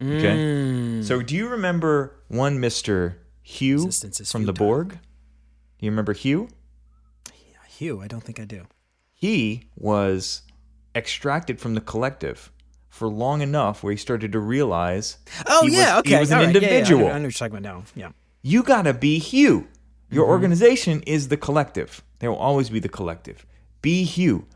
[0.02, 1.26] okay so mm.
[1.26, 3.90] do you remember one mr hugh
[4.26, 6.50] from the borg do you remember hugh
[7.78, 8.66] Hugh, I don't think I do.
[9.14, 10.42] he was
[10.96, 12.52] extracted from the collective
[12.90, 16.14] for long enough where he started to realize Oh he yeah, was, okay.
[16.14, 17.04] he was an right, yeah, yeah, I know- individual.
[17.04, 17.84] What you're talking about now.
[17.94, 18.10] Yeah.
[18.42, 19.68] You gotta be Hugh.
[20.10, 20.32] Your mm-hmm.
[20.32, 22.02] organization is the collective.
[22.18, 23.46] There will always be the collective.
[23.84, 24.48] Be Hugh.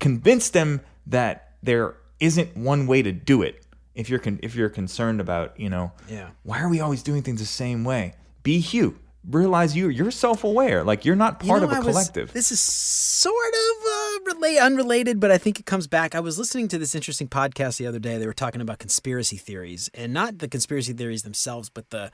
[0.00, 3.64] Convince them that there isn't one way to do it.
[3.96, 6.28] If you're con- if you're concerned about you know Yeah.
[6.44, 8.14] why are we always doing things the same way?
[8.44, 8.98] Be Hugh.
[9.28, 10.84] Realize you you're self aware.
[10.84, 12.32] Like you're not You part know, of a was- collective.
[12.32, 16.14] this is sort of uh, relate unrelated, but I think it comes back.
[16.14, 18.18] I was listening to this interesting podcast the other day.
[18.18, 22.12] They were talking about conspiracy theories, and not the conspiracy theories themselves, but the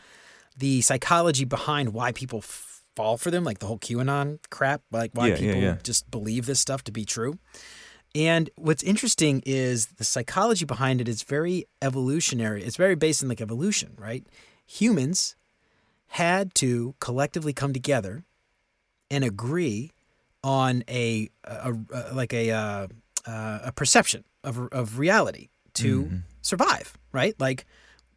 [0.57, 5.11] the psychology behind why people f- fall for them, like the whole QAnon crap, like
[5.14, 5.77] why Yeah, yeah, people yeah.
[5.83, 7.38] just believe this stuff to be true.
[8.14, 12.62] And what's interesting is the psychology behind it is very evolutionary.
[12.62, 14.25] It's very based in like evolution, right?
[14.66, 15.35] Humans
[16.09, 18.25] had to collectively come together
[19.11, 19.92] and agree
[20.44, 22.87] on a, a, a like a uh,
[23.27, 26.16] uh, a perception of of reality to Mm-hmm.
[26.42, 27.35] survive, right?
[27.40, 27.64] Like,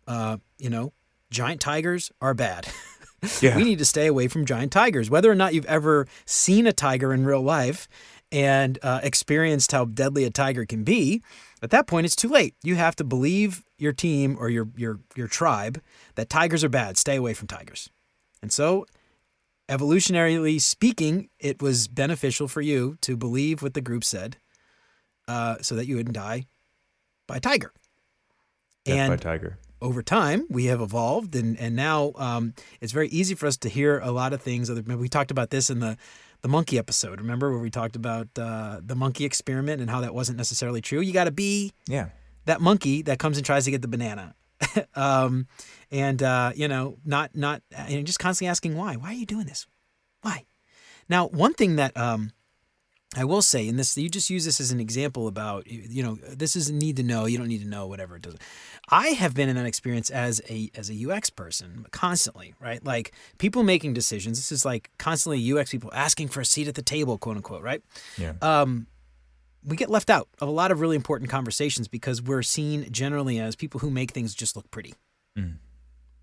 [0.08, 0.92] uh, you know,
[1.30, 2.68] giant tigers are bad.
[3.42, 3.58] Yeah.
[3.58, 5.10] we need to stay away from giant tigers.
[5.10, 7.88] Whether or not you've ever seen a tiger in real life
[8.36, 11.24] and uh, experienced how deadly a tiger can be,
[11.62, 12.54] at that point it's too late.
[12.64, 15.82] You have to believe your team or your your your tribe
[16.16, 16.98] that tigers are bad.
[16.98, 17.90] Stay away from tigers.
[18.42, 18.86] And so,
[19.70, 24.36] evolutionarily speaking, it was beneficial for you to believe what the group said,
[25.30, 26.46] uh, so that you wouldn't die
[27.28, 27.72] by tiger.
[28.84, 29.58] Death and by Tiger.
[29.82, 33.70] over time we have evolved and and now um, it's very easy for us to
[33.70, 35.98] hear a lot of things other we talked about this in the
[36.46, 37.20] the monkey episode.
[37.20, 41.00] Remember where we talked about uh, the monkey experiment and how that wasn't necessarily true?
[41.02, 42.10] You got to be Yeah.
[42.46, 44.36] that monkey that comes and tries to get the banana.
[44.94, 45.48] Um,
[45.92, 48.96] and uh, you know not not and just constantly asking why.
[48.96, 49.66] Why are you doing this?
[50.22, 50.46] Why?
[51.10, 52.32] Now one thing that um,
[53.16, 56.16] I will say, in this you just use this as an example about you know
[56.16, 57.26] this is a need to know.
[57.26, 58.36] You don't need to know whatever it does.
[58.90, 62.84] I have been in that experience as a as a UX person constantly, right?
[62.84, 64.38] Like people making decisions.
[64.38, 67.64] This is like constantly UX people asking for a seat at the table, quote unquote,
[67.64, 67.82] right?
[68.18, 68.34] Yeah.
[68.42, 68.88] um,
[69.66, 73.40] we get left out of a lot of really important conversations because we're seen generally
[73.40, 74.94] as people who make things just look pretty.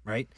[0.05, 0.29] Right?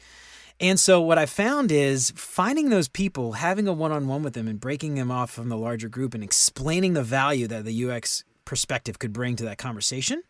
[0.59, 4.59] And so what I found is finding those people, having a one-on-one with them and
[4.59, 8.99] breaking them off from the larger group and explaining the value that the UX perspective
[8.99, 10.23] could bring to that conversation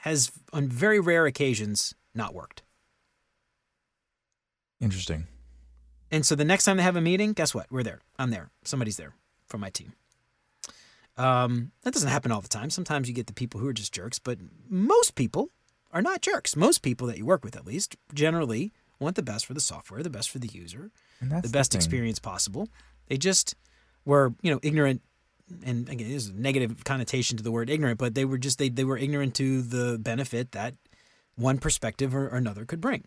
[0.00, 2.62] has on very rare occasions not worked.
[4.80, 5.26] Interesting.
[6.10, 7.66] And so the next time they have a meeting, guess what?
[7.70, 8.00] We're there.
[8.18, 8.50] I'm there.
[8.62, 9.14] Somebody's there
[9.46, 9.94] from my team.
[11.16, 12.68] Um, that doesn't happen all the time.
[12.68, 15.50] Sometimes you get the people who are just jerks, but most people
[15.96, 16.54] are not jerks.
[16.56, 20.02] Most people that you work with, at least, generally want the best for the software,
[20.02, 21.78] the best for the user, And that's the best thing.
[21.78, 22.68] experience possible.
[23.08, 23.54] They just
[24.04, 25.00] were, you know, ignorant.
[25.64, 28.68] And again, there's a negative connotation to the word ignorant, but they were just they,
[28.68, 30.74] they were ignorant to the benefit that
[31.36, 33.04] one perspective or, or another could bring.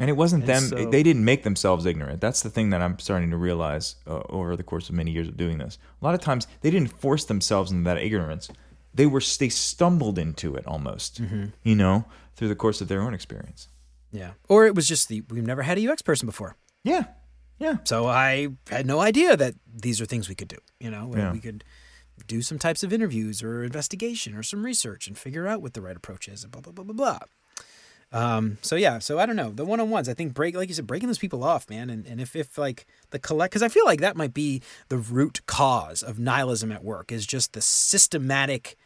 [0.00, 0.62] And it wasn't And them.
[0.62, 2.20] so- they didn't make themselves ignorant.
[2.20, 5.28] That's the thing that I'm starting to realize uh, over the course of many years
[5.28, 5.78] of doing this.
[6.00, 8.48] A lot of times they didn't force themselves into that ignorance.
[8.94, 11.22] They were they stumbled into it almost.
[11.22, 11.46] Mm-hmm.
[11.62, 12.04] You know,
[12.36, 13.68] through the course of their own experience.
[14.10, 14.32] Yeah.
[14.48, 16.56] Or it was just the we've never had a UX person before.
[16.84, 17.04] Yeah.
[17.58, 17.76] Yeah.
[17.84, 20.58] So I had no idea that these are things we could do.
[20.80, 21.32] You know, where Yeah.
[21.32, 21.64] we could
[22.26, 25.80] do some types of interviews or investigation or some research and figure out what the
[25.80, 27.18] right approach is and blah blah blah blah blah.
[28.10, 30.08] Um, so yeah, so I don't know the one on ones.
[30.08, 31.90] I think break, like you said, breaking those people off, man.
[31.90, 34.96] And and if if like the collect, because I feel like that might be the
[34.98, 38.76] root cause of nihilism at work is just the systematic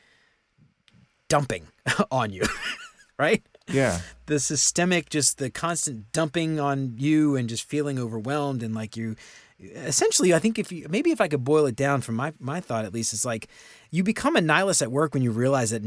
[1.28, 1.68] dumping
[2.10, 2.42] on you,
[3.18, 3.42] right?
[3.68, 4.00] Yeah.
[4.26, 9.14] the systemic just the constant dumping on you and just feeling overwhelmed and like you
[9.60, 12.60] essentially, I think if you maybe if I could boil it down from my my
[12.60, 13.48] thought at least, it's like
[13.92, 15.82] you become a nihilist at work when you realize that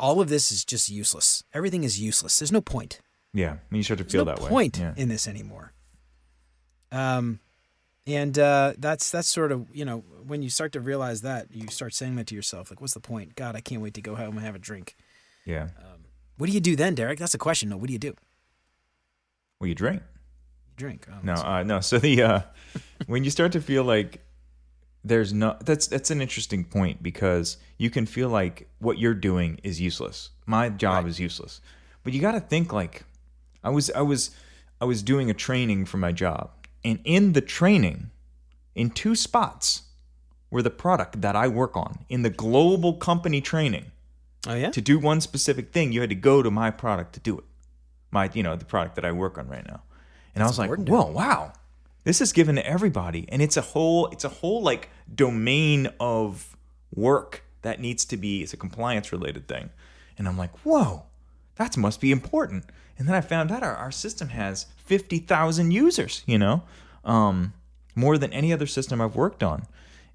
[0.00, 1.42] all of this is just useless.
[1.52, 2.38] Everything is useless.
[2.38, 3.00] There's no point.
[3.34, 4.44] Yeah, you start to There's feel no that way.
[4.44, 4.94] No point Yeah.
[4.96, 5.72] in this anymore.
[6.90, 7.40] Um,
[8.06, 11.68] and uh, that's that's sort of you know when you start to realize that you
[11.68, 13.34] start saying that to yourself like, what's the point?
[13.34, 14.96] God, I can't wait to go home and have a drink.
[15.44, 15.68] yeah.
[16.38, 17.18] What do you do then, Derek?
[17.18, 17.68] That's a question.
[17.68, 18.14] No, what do you do?
[19.58, 20.00] Well, you drink.
[20.68, 21.06] You drink.
[21.10, 21.80] Oh, No, uh, no.
[21.88, 22.40] So the uh,
[23.08, 24.24] when you start to feel like
[25.04, 29.60] there's no that's that's an interesting point because you can feel like what you're doing
[29.62, 30.30] is useless.
[30.46, 31.60] My job is useless,
[32.02, 33.04] but you got to think like
[33.62, 34.30] I was I was
[34.80, 36.50] I was doing a training for my job,
[36.84, 38.10] and in the training,
[38.74, 39.82] in two spots,
[40.50, 43.92] were the product that I work on in the global company training
[44.46, 44.70] oh yeah.
[44.70, 47.44] to do one specific thing, you had to go to my product to do it.
[48.10, 49.82] My, you know, the product that I work on right now.
[50.34, 51.52] And I was like, whoa, wow.
[52.04, 53.26] This is given to everybody.
[53.28, 56.56] And it's a whole, it's a whole like domain of
[56.94, 59.70] work that needs to be, it's a compliance related thing.
[60.16, 61.04] And I'm like, whoa,
[61.56, 62.64] that must be important.
[62.98, 66.62] And then I found out our, our system has 50,000 users, you know,
[67.04, 67.52] um,
[67.94, 69.66] more than any other system I've worked on.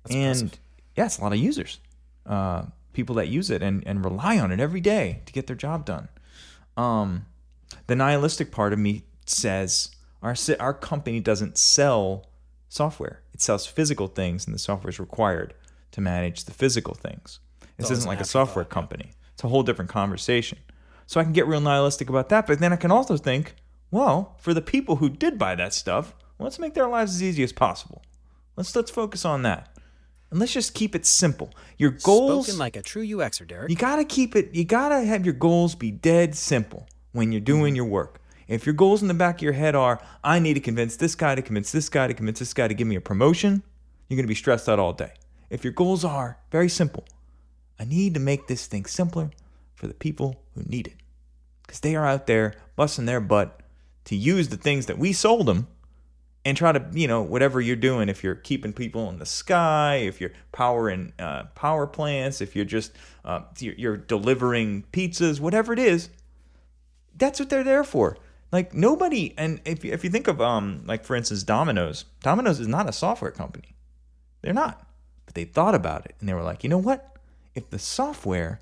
[0.10, 0.58] and
[0.96, 1.80] yeah, it's a lot of users,
[2.26, 5.56] uh, people that use it and, and rely on it every day to get their
[5.56, 6.10] job done.
[6.76, 7.26] Um,
[7.88, 9.93] the nihilistic part of me says
[10.24, 12.26] our, our company doesn't sell
[12.70, 15.54] software, it sells physical things, and the software is required
[15.92, 17.40] to manage the physical things.
[17.78, 18.74] This isn't like a software yeah.
[18.74, 20.58] company, it's a whole different conversation.
[21.06, 23.56] So I can get real nihilistic about that, but then I can also think,
[23.92, 27.44] well, for the people who did buy that stuff, let's make their lives as easy
[27.44, 28.02] as possible.
[28.56, 29.76] Let's let's focus on that.
[30.32, 31.52] And let's just keep it simple.
[31.78, 33.70] Your goals Spoken like a true UXer, Derek.
[33.70, 37.72] you gotta keep it you gotta have your goals be dead simple when you're doing
[37.72, 37.76] mm-hmm.
[37.76, 38.20] your work.
[38.54, 41.16] If your goals in the back of your head are, I need to convince this
[41.16, 43.64] guy to convince this guy to convince this guy to give me a promotion,
[44.08, 45.14] you're gonna be stressed out all day.
[45.50, 47.06] If your goals are very simple,
[47.80, 49.32] I need to make this thing simpler
[49.76, 50.98] for the people who need it.
[51.64, 53.62] Because they are out there busting their butt
[54.06, 55.68] to use the things that we sold them
[56.46, 59.96] and try to, you know, whatever you're doing, if you're keeping people in the sky,
[59.96, 62.92] if you're powering uh, power plants, if you're just
[63.24, 66.10] uh, you're delivering pizzas, whatever it is,
[67.16, 68.18] that's what they're there for.
[68.54, 72.60] Like nobody, and if you, if you think of um like for instance Domino's, Domino's
[72.60, 73.76] is not a software company,
[74.44, 74.86] they're not,
[75.26, 77.18] but they thought about it and they were like, you know what?
[77.56, 78.60] If the software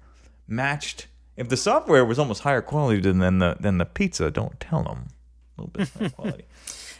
[0.47, 4.81] matched, if the software was almost higher quality than the than the pizza, don't tell
[4.83, 5.09] them
[5.57, 6.45] a little bit higher quality.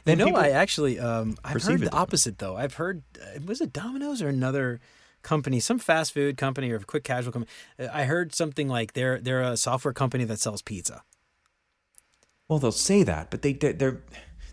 [0.04, 2.58] You know, I actually um, I've heard the opposite though.
[2.58, 4.82] I've heard uh, was it Domino's or another
[5.22, 7.52] company, some fast food company or quick casual company.
[7.80, 11.04] uh, I heard something like they're they're a software company that sells pizza.
[12.52, 14.02] Well, they'll say that, but they their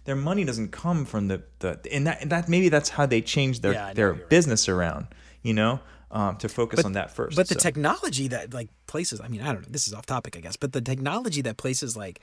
[0.04, 3.20] their money doesn't come from the the and that and that maybe that's how they
[3.20, 4.28] change their Yeah, their you're right.
[4.28, 5.08] business around,
[5.42, 5.80] you know,
[6.12, 7.34] um, to focus on that first.
[7.34, 10.36] But the technology that like places, I mean, I don't know, this is off topic,
[10.36, 12.20] I guess, but the technology that places like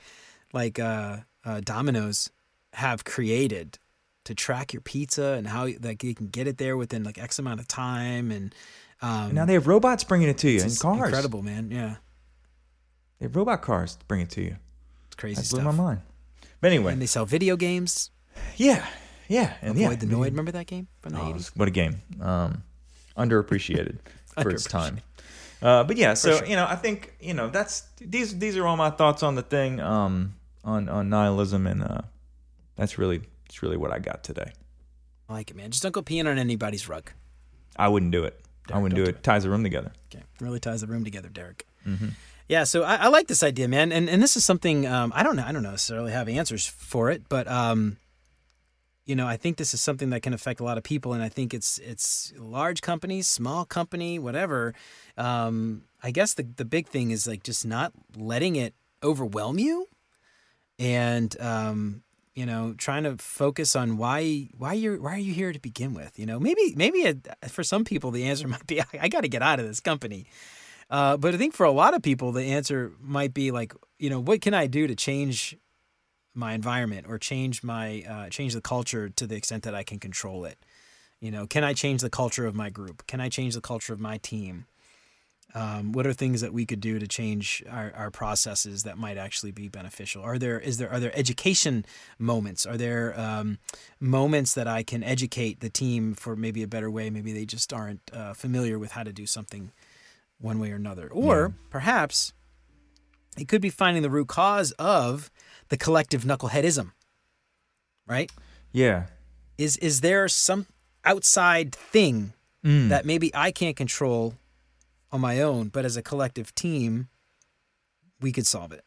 [0.54, 2.30] like uh, uh, Domino's
[2.72, 3.78] have created
[4.24, 7.38] to track your pizza and how like you can get it there within like X
[7.38, 8.54] amount of time and
[9.02, 11.08] um, now they have robots bringing it to you in it's cars.
[11.08, 11.70] incredible, man.
[11.70, 11.96] Yeah,
[13.18, 14.56] They have robot cars to bring it to you.
[15.16, 15.74] Crazy That blew stuff.
[15.76, 16.00] my mind.
[16.60, 18.10] But anyway, And they sell video games.
[18.56, 18.86] yeah,
[19.28, 20.24] yeah, and Avoid yeah, the Noid.
[20.26, 21.50] Remember that game from the Oh, eighties?
[21.54, 22.02] what a game.
[22.20, 22.62] Um,
[23.16, 23.98] underappreciated
[24.42, 25.00] for its time.
[25.62, 26.46] Uh, but yeah, so sure.
[26.46, 29.42] you know, I think you know that's these these are all my thoughts on the
[29.42, 32.02] thing um, on on nihilism, and uh,
[32.76, 34.52] that's really it's really what I got today.
[35.28, 35.70] I like it, man.
[35.70, 37.10] Just don't go peeing on anybody's rug.
[37.76, 38.38] I wouldn't do it.
[38.72, 39.06] I wouldn't do it.
[39.06, 39.22] do it.
[39.22, 39.92] Ties the room together.
[40.14, 41.66] Okay, really ties the room together, Derek.
[41.86, 42.08] Mm-hmm.
[42.48, 45.22] Yeah, so I, I like this idea, man, and and this is something um, I
[45.22, 45.44] don't know.
[45.44, 47.96] I don't necessarily have answers for it, but um,
[49.04, 51.22] you know, I think this is something that can affect a lot of people, and
[51.22, 54.74] I think it's it's large companies, small company, whatever.
[55.16, 59.88] Um, I guess the the big thing is like just not letting it overwhelm you,
[60.78, 62.02] and um,
[62.36, 65.94] you know, trying to focus on why why you're why are you here to begin
[65.94, 66.16] with.
[66.16, 69.22] You know, maybe maybe it, for some people the answer might be I, I got
[69.22, 70.26] to get out of this company.
[70.88, 74.08] Uh, but I think for a lot of people, the answer might be like, you
[74.08, 75.56] know, what can I do to change
[76.34, 79.98] my environment or change my uh, change the culture to the extent that I can
[79.98, 80.58] control it?
[81.20, 83.06] You know, can I change the culture of my group?
[83.06, 84.66] Can I change the culture of my team?
[85.54, 89.16] Um, what are things that we could do to change our, our processes that might
[89.16, 90.22] actually be beneficial?
[90.22, 91.86] Are there is there are there education
[92.18, 92.66] moments?
[92.66, 93.58] Are there um,
[93.98, 97.10] moments that I can educate the team for maybe a better way?
[97.10, 99.72] Maybe they just aren't uh, familiar with how to do something
[100.38, 101.08] one way or another.
[101.08, 102.32] Or perhaps
[103.38, 105.30] it could be finding the root cause of
[105.68, 106.92] the collective knuckleheadism.
[108.06, 108.30] Right?
[108.72, 109.06] Yeah,
[109.58, 110.66] is is there some
[111.04, 112.32] outside thing
[112.64, 112.88] Mm.
[112.88, 114.34] that maybe I can't control
[115.12, 117.08] on my own, but as a collective team,
[118.20, 118.84] we could solve it.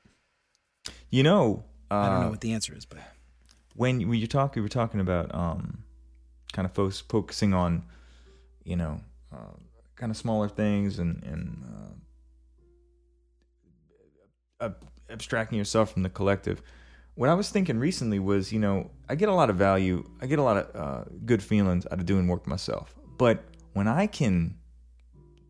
[1.10, 3.00] You know, uh, I don't know what the answer is, but
[3.76, 5.84] when when you talk, we were talking about um,
[6.52, 7.84] kind of fo- focusing on,
[8.66, 9.00] you know,
[9.32, 9.56] uh,
[10.00, 11.64] kind of smaller things and and
[14.62, 16.62] uh, ab- abstracting yourself from the collective.
[17.16, 20.26] What I was thinking recently was, you know, I get a lot of value, I
[20.26, 22.96] get a lot of uh, good feelings out of doing work myself.
[23.18, 23.44] But
[23.74, 24.56] when I can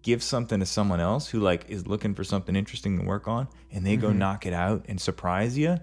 [0.02, 3.48] give something to someone else who like is looking for something interesting to work on,
[3.72, 5.78] and they go knock it out and surprise you,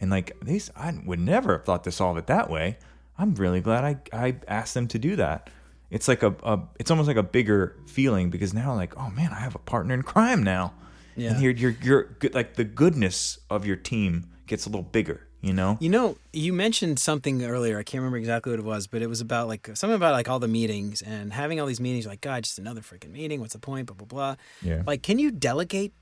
[0.00, 2.78] and like these, I would never have thought to solve it that way.
[3.18, 3.96] I'm really glad I
[4.26, 5.50] I asked them to do that.
[5.90, 9.32] It's like a, a it's almost like a bigger feeling because now like oh man
[9.32, 10.74] I have a partner in crime now.
[11.16, 11.32] Yeah.
[11.32, 15.24] And you're you're you're good like the goodness of your team gets a little bigger.
[15.40, 15.78] You know.
[15.80, 17.78] You know, you mentioned something earlier.
[17.78, 20.28] I can't remember exactly what it was, but it was about like something about like
[20.28, 22.08] all the meetings and having all these meetings.
[22.08, 23.40] Like, God, just another freaking meeting.
[23.40, 23.86] What's the point?
[23.86, 24.36] Blah blah blah.
[24.62, 24.82] Yeah.
[24.84, 25.92] Like, can you delegate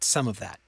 [0.00, 0.58] some of that?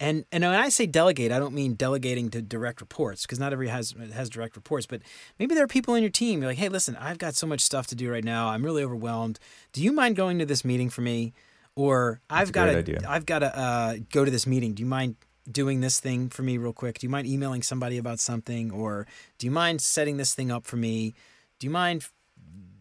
[0.00, 3.52] And and when I say delegate, I don't mean delegating to direct reports because not
[3.52, 4.86] everybody has has direct reports.
[4.86, 5.02] But
[5.38, 6.40] maybe there are people in your team.
[6.40, 8.48] You're like, hey, listen, I've got so much stuff to do right now.
[8.48, 9.38] I'm really overwhelmed.
[9.72, 11.32] Do you mind going to this meeting for me?
[11.74, 13.10] Or I've got to.
[13.10, 14.74] I've got to uh, go to this meeting.
[14.74, 15.16] Do you mind
[15.50, 16.98] doing this thing for me real quick?
[16.98, 18.70] Do you mind emailing somebody about something?
[18.70, 19.06] Or
[19.38, 21.14] do you mind setting this thing up for me?
[21.58, 22.06] Do you mind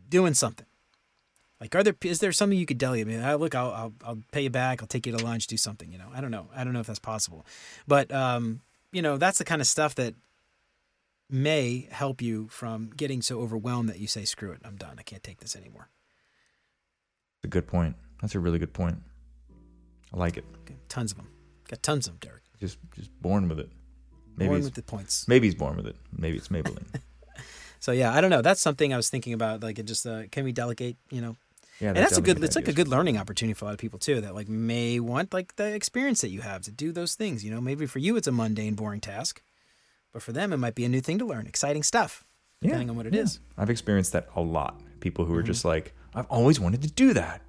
[0.10, 0.66] doing something?
[1.66, 3.08] Like, are there is there something you could delegate?
[3.08, 4.84] I mean, uh, look, I'll, I'll I'll pay you back.
[4.84, 5.48] I'll take you to lunch.
[5.48, 5.92] Do something.
[5.92, 6.48] You know, I don't know.
[6.56, 7.44] I don't know if that's possible,
[7.88, 8.62] but um,
[8.92, 10.14] you know, that's the kind of stuff that
[11.28, 14.98] may help you from getting so overwhelmed that you say, "Screw it, I'm done.
[15.00, 15.90] I can't take this anymore."
[17.42, 17.96] That's a good point.
[18.22, 19.02] That's a really good point.
[20.14, 20.46] I like it.
[20.62, 21.30] Okay, tons of them.
[21.68, 22.44] Got tons of them, Derek.
[22.60, 23.72] Just just born with it.
[24.38, 25.28] Maybe Born he's, with the points.
[25.28, 25.96] maybe he's born with it.
[26.16, 26.86] Maybe it's Maybelline.
[27.86, 28.42] So yeah, I don't know.
[28.42, 29.62] That's something I was thinking about.
[29.62, 30.98] Like, it just uh, can we delegate?
[31.12, 31.36] You know,
[31.80, 32.42] Yeah, and that's a good.
[32.44, 34.22] It's like a good learning opportunity for a lot of people too.
[34.22, 37.44] That like may want like the experience that you have to do those things.
[37.44, 39.42] You know, maybe for you it's a mundane, boring task,
[40.14, 42.24] but for them it might be a new thing to learn, exciting stuff,
[42.62, 43.22] Yeah, depending on what it yeah.
[43.24, 43.40] is.
[43.58, 44.80] I've experienced that a lot.
[45.02, 45.40] People who Mm-hmm.
[45.40, 47.42] are just like, I've always wanted to do that,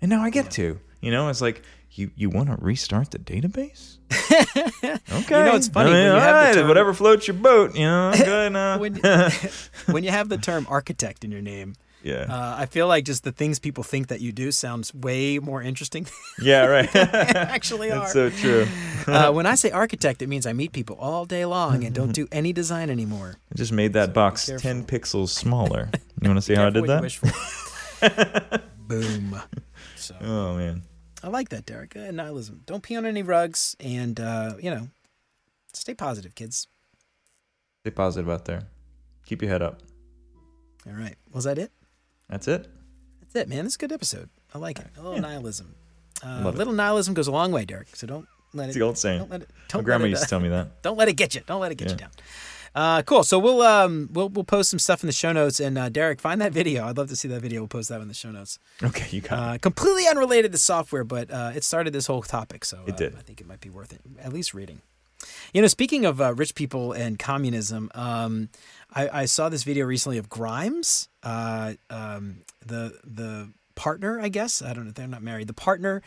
[0.00, 0.80] and now I get to.
[1.02, 3.98] You know, it's like you you want to restart the database.
[4.32, 7.28] okay, You know, it's funny I mean, when you all have right, term- whatever floats
[7.28, 7.74] your boat.
[7.74, 8.80] You know, good enough.
[8.80, 8.94] when
[9.94, 11.74] when you have the term architect in your name,
[12.04, 15.38] yeah, uh, I feel like just the things people think that you do sounds way
[15.38, 16.06] more interesting
[16.40, 16.94] yeah, right.
[16.96, 18.00] actually are.
[18.00, 18.66] That's so true.
[19.06, 22.12] uh, when I say architect, it means I meet people all day long and don't
[22.12, 23.36] do any design anymore.
[23.50, 25.88] I just made that box ten pixels smaller.
[26.20, 28.62] You want to see how I did that?
[28.76, 29.40] Boom.
[29.96, 30.82] So Oh man,
[31.22, 31.96] I like that, Derek.
[31.96, 32.60] Uh, nihilism.
[32.66, 34.88] Don't pee on any rugs, and uh, you know,
[35.72, 36.68] stay positive, kids.
[37.80, 38.64] stay positive out there.
[39.24, 39.80] Keep your head up.
[40.86, 41.16] All right.
[41.32, 41.72] Was that it?
[42.28, 42.68] That's it.
[43.20, 43.64] That's it, man.
[43.64, 44.28] This is a good episode.
[44.54, 44.86] I like it.
[44.98, 45.74] A little nihilism.
[46.22, 46.54] Uh, it.
[46.56, 47.94] little nihilism goes a long way, Derek.
[47.96, 48.78] So don't let It's it.
[48.80, 49.18] the old saying.
[49.20, 49.50] Don't let it.
[49.50, 50.82] My Don't grandma let it, used to tell me that.
[50.82, 51.42] Don't let it get you.
[51.46, 52.10] Don't let it get you down.
[52.74, 53.22] Uh, cool.
[53.22, 55.60] So we'll um we'll we'll post some stuff in the show notes.
[55.60, 56.86] And uh, Derek, find that video.
[56.86, 57.60] I'd love to see that video.
[57.60, 58.58] We'll post that in the show notes.
[58.82, 59.54] Okay, you got it.
[59.54, 62.64] Uh, completely unrelated to software, but uh, it started this whole topic.
[62.64, 63.16] So It uh, did.
[63.16, 64.80] I think it might be worth it, at least reading.
[65.54, 68.48] You know, speaking of uh, rich people and communism, um,
[68.92, 74.62] I, I saw this video recently of Grimes, uh, um, the the partner, I guess.
[74.62, 74.90] I don't know.
[74.90, 75.48] If they're not married.
[75.48, 76.02] The partner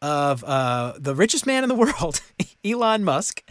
[0.00, 2.20] of uh, the richest man in the world,
[2.64, 3.42] Elon Musk,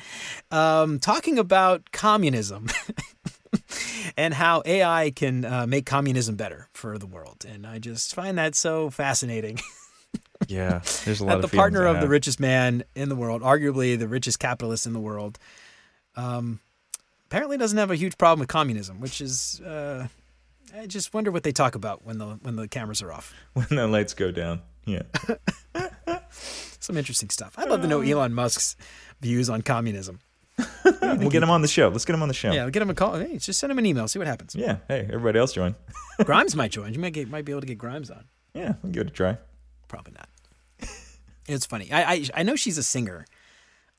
[0.51, 2.67] um, talking about communism.
[4.17, 7.45] and how AI can uh, make communism better for the world.
[7.47, 9.59] And I just find that so fascinating.
[10.47, 13.43] Yeah, there's a lot that of the partner of the richest man in the world,
[13.43, 15.37] arguably the richest capitalist in the world,
[16.15, 16.59] um,
[17.27, 19.61] apparently doesn't have a huge problem with communism, which is.
[19.61, 20.07] Uh,
[20.75, 23.33] I just wonder what they talk about when the when the cameras are off.
[23.53, 24.61] when the lights go down.
[24.85, 25.03] Yeah,
[26.79, 27.53] Some interesting stuff.
[27.57, 28.75] I'd love to know uh, Elon Musk's
[29.21, 30.19] views on communism.
[30.83, 31.89] we'll get him on the show.
[31.89, 32.51] Let's get him on the show.
[32.51, 33.15] Yeah, we'll get him a call.
[33.15, 34.07] Hey, just send him an email.
[34.07, 34.55] See what happens.
[34.55, 34.77] Yeah.
[34.87, 35.75] Hey, everybody else join.
[36.23, 36.93] Grimes might join.
[36.93, 38.25] You might get, might be able to get Grimes on.
[38.53, 39.37] Yeah, we'll give it a try.
[39.87, 40.27] Probably not.
[41.47, 41.91] it's funny.
[41.91, 43.25] I, I I know she's a singer.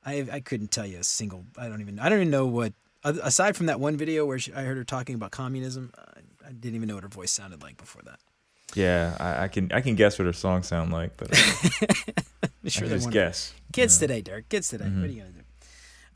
[0.05, 1.45] I I couldn't tell you a single.
[1.57, 1.99] I don't even.
[2.01, 2.73] I don't even know what.
[3.05, 6.21] Aside from that one video where she, I heard her talking about communism, uh,
[6.53, 8.19] I, didn't even know what her voice sounded like before that.
[8.75, 11.87] Yeah, I, I can I can guess what her songs sound like, but uh,
[12.43, 13.53] I'm sure I just guess.
[13.73, 14.49] kids today, Derek.
[14.49, 14.85] Kids today.
[14.85, 15.41] What are you gonna do?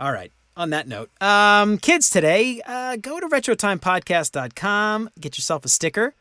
[0.01, 0.33] All right.
[0.57, 6.15] On that note, um, kids today, uh, go to retrotimepodcast.com, get yourself a sticker,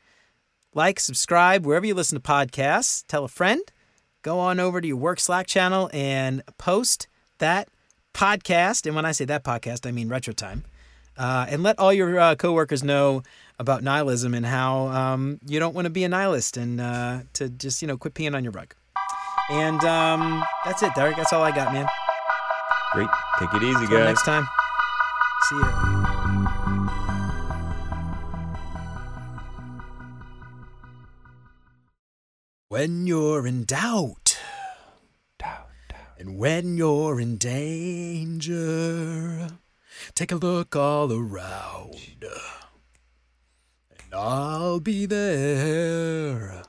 [0.74, 3.61] like, subscribe wherever you listen to podcasts, tell a friend,
[4.24, 7.07] go on over to your work Slack channel and post
[7.38, 7.70] that
[8.13, 8.86] podcast.
[8.86, 10.66] And when I say that podcast, I mean Retro Time.
[11.18, 13.24] Uh, and let all your uh, coworkers know
[13.60, 17.49] about nihilism and how um, you don't want to be a nihilist and uh, to
[17.49, 18.74] just you know quit peeing on your rug.
[19.49, 21.18] And um, that's it, Derek.
[21.18, 21.88] That's all I got, man.
[22.93, 23.10] Great.
[23.39, 24.08] Take it easy, Until guys.
[24.08, 24.47] next time.
[25.49, 25.95] See you.
[32.70, 34.38] When you're in doubt,
[36.18, 38.39] and when you're in danger,
[40.16, 42.26] take a look all around.
[44.16, 46.63] I'll be there.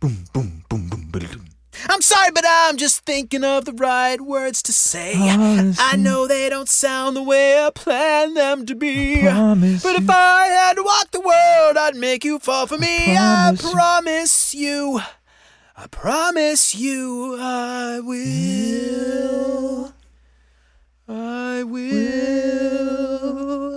[0.00, 1.46] Boom, boom, boom, boom, boom.
[1.88, 5.14] I'm sorry, but I'm just thinking of the right words to say.
[5.16, 9.22] I know they don't sound the way I planned them to be.
[9.22, 10.10] but if.
[10.10, 13.16] I had to walk the world, I'd make you fall for me.
[13.16, 13.72] I promise you.
[13.72, 15.00] promise you.
[15.76, 19.94] I promise you I will.
[21.08, 23.69] I will.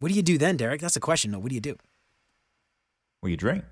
[0.00, 0.80] What do you do then, Derek?
[0.80, 1.30] That's a question.
[1.30, 1.76] No, what do you do?
[3.22, 3.64] Well, you drink.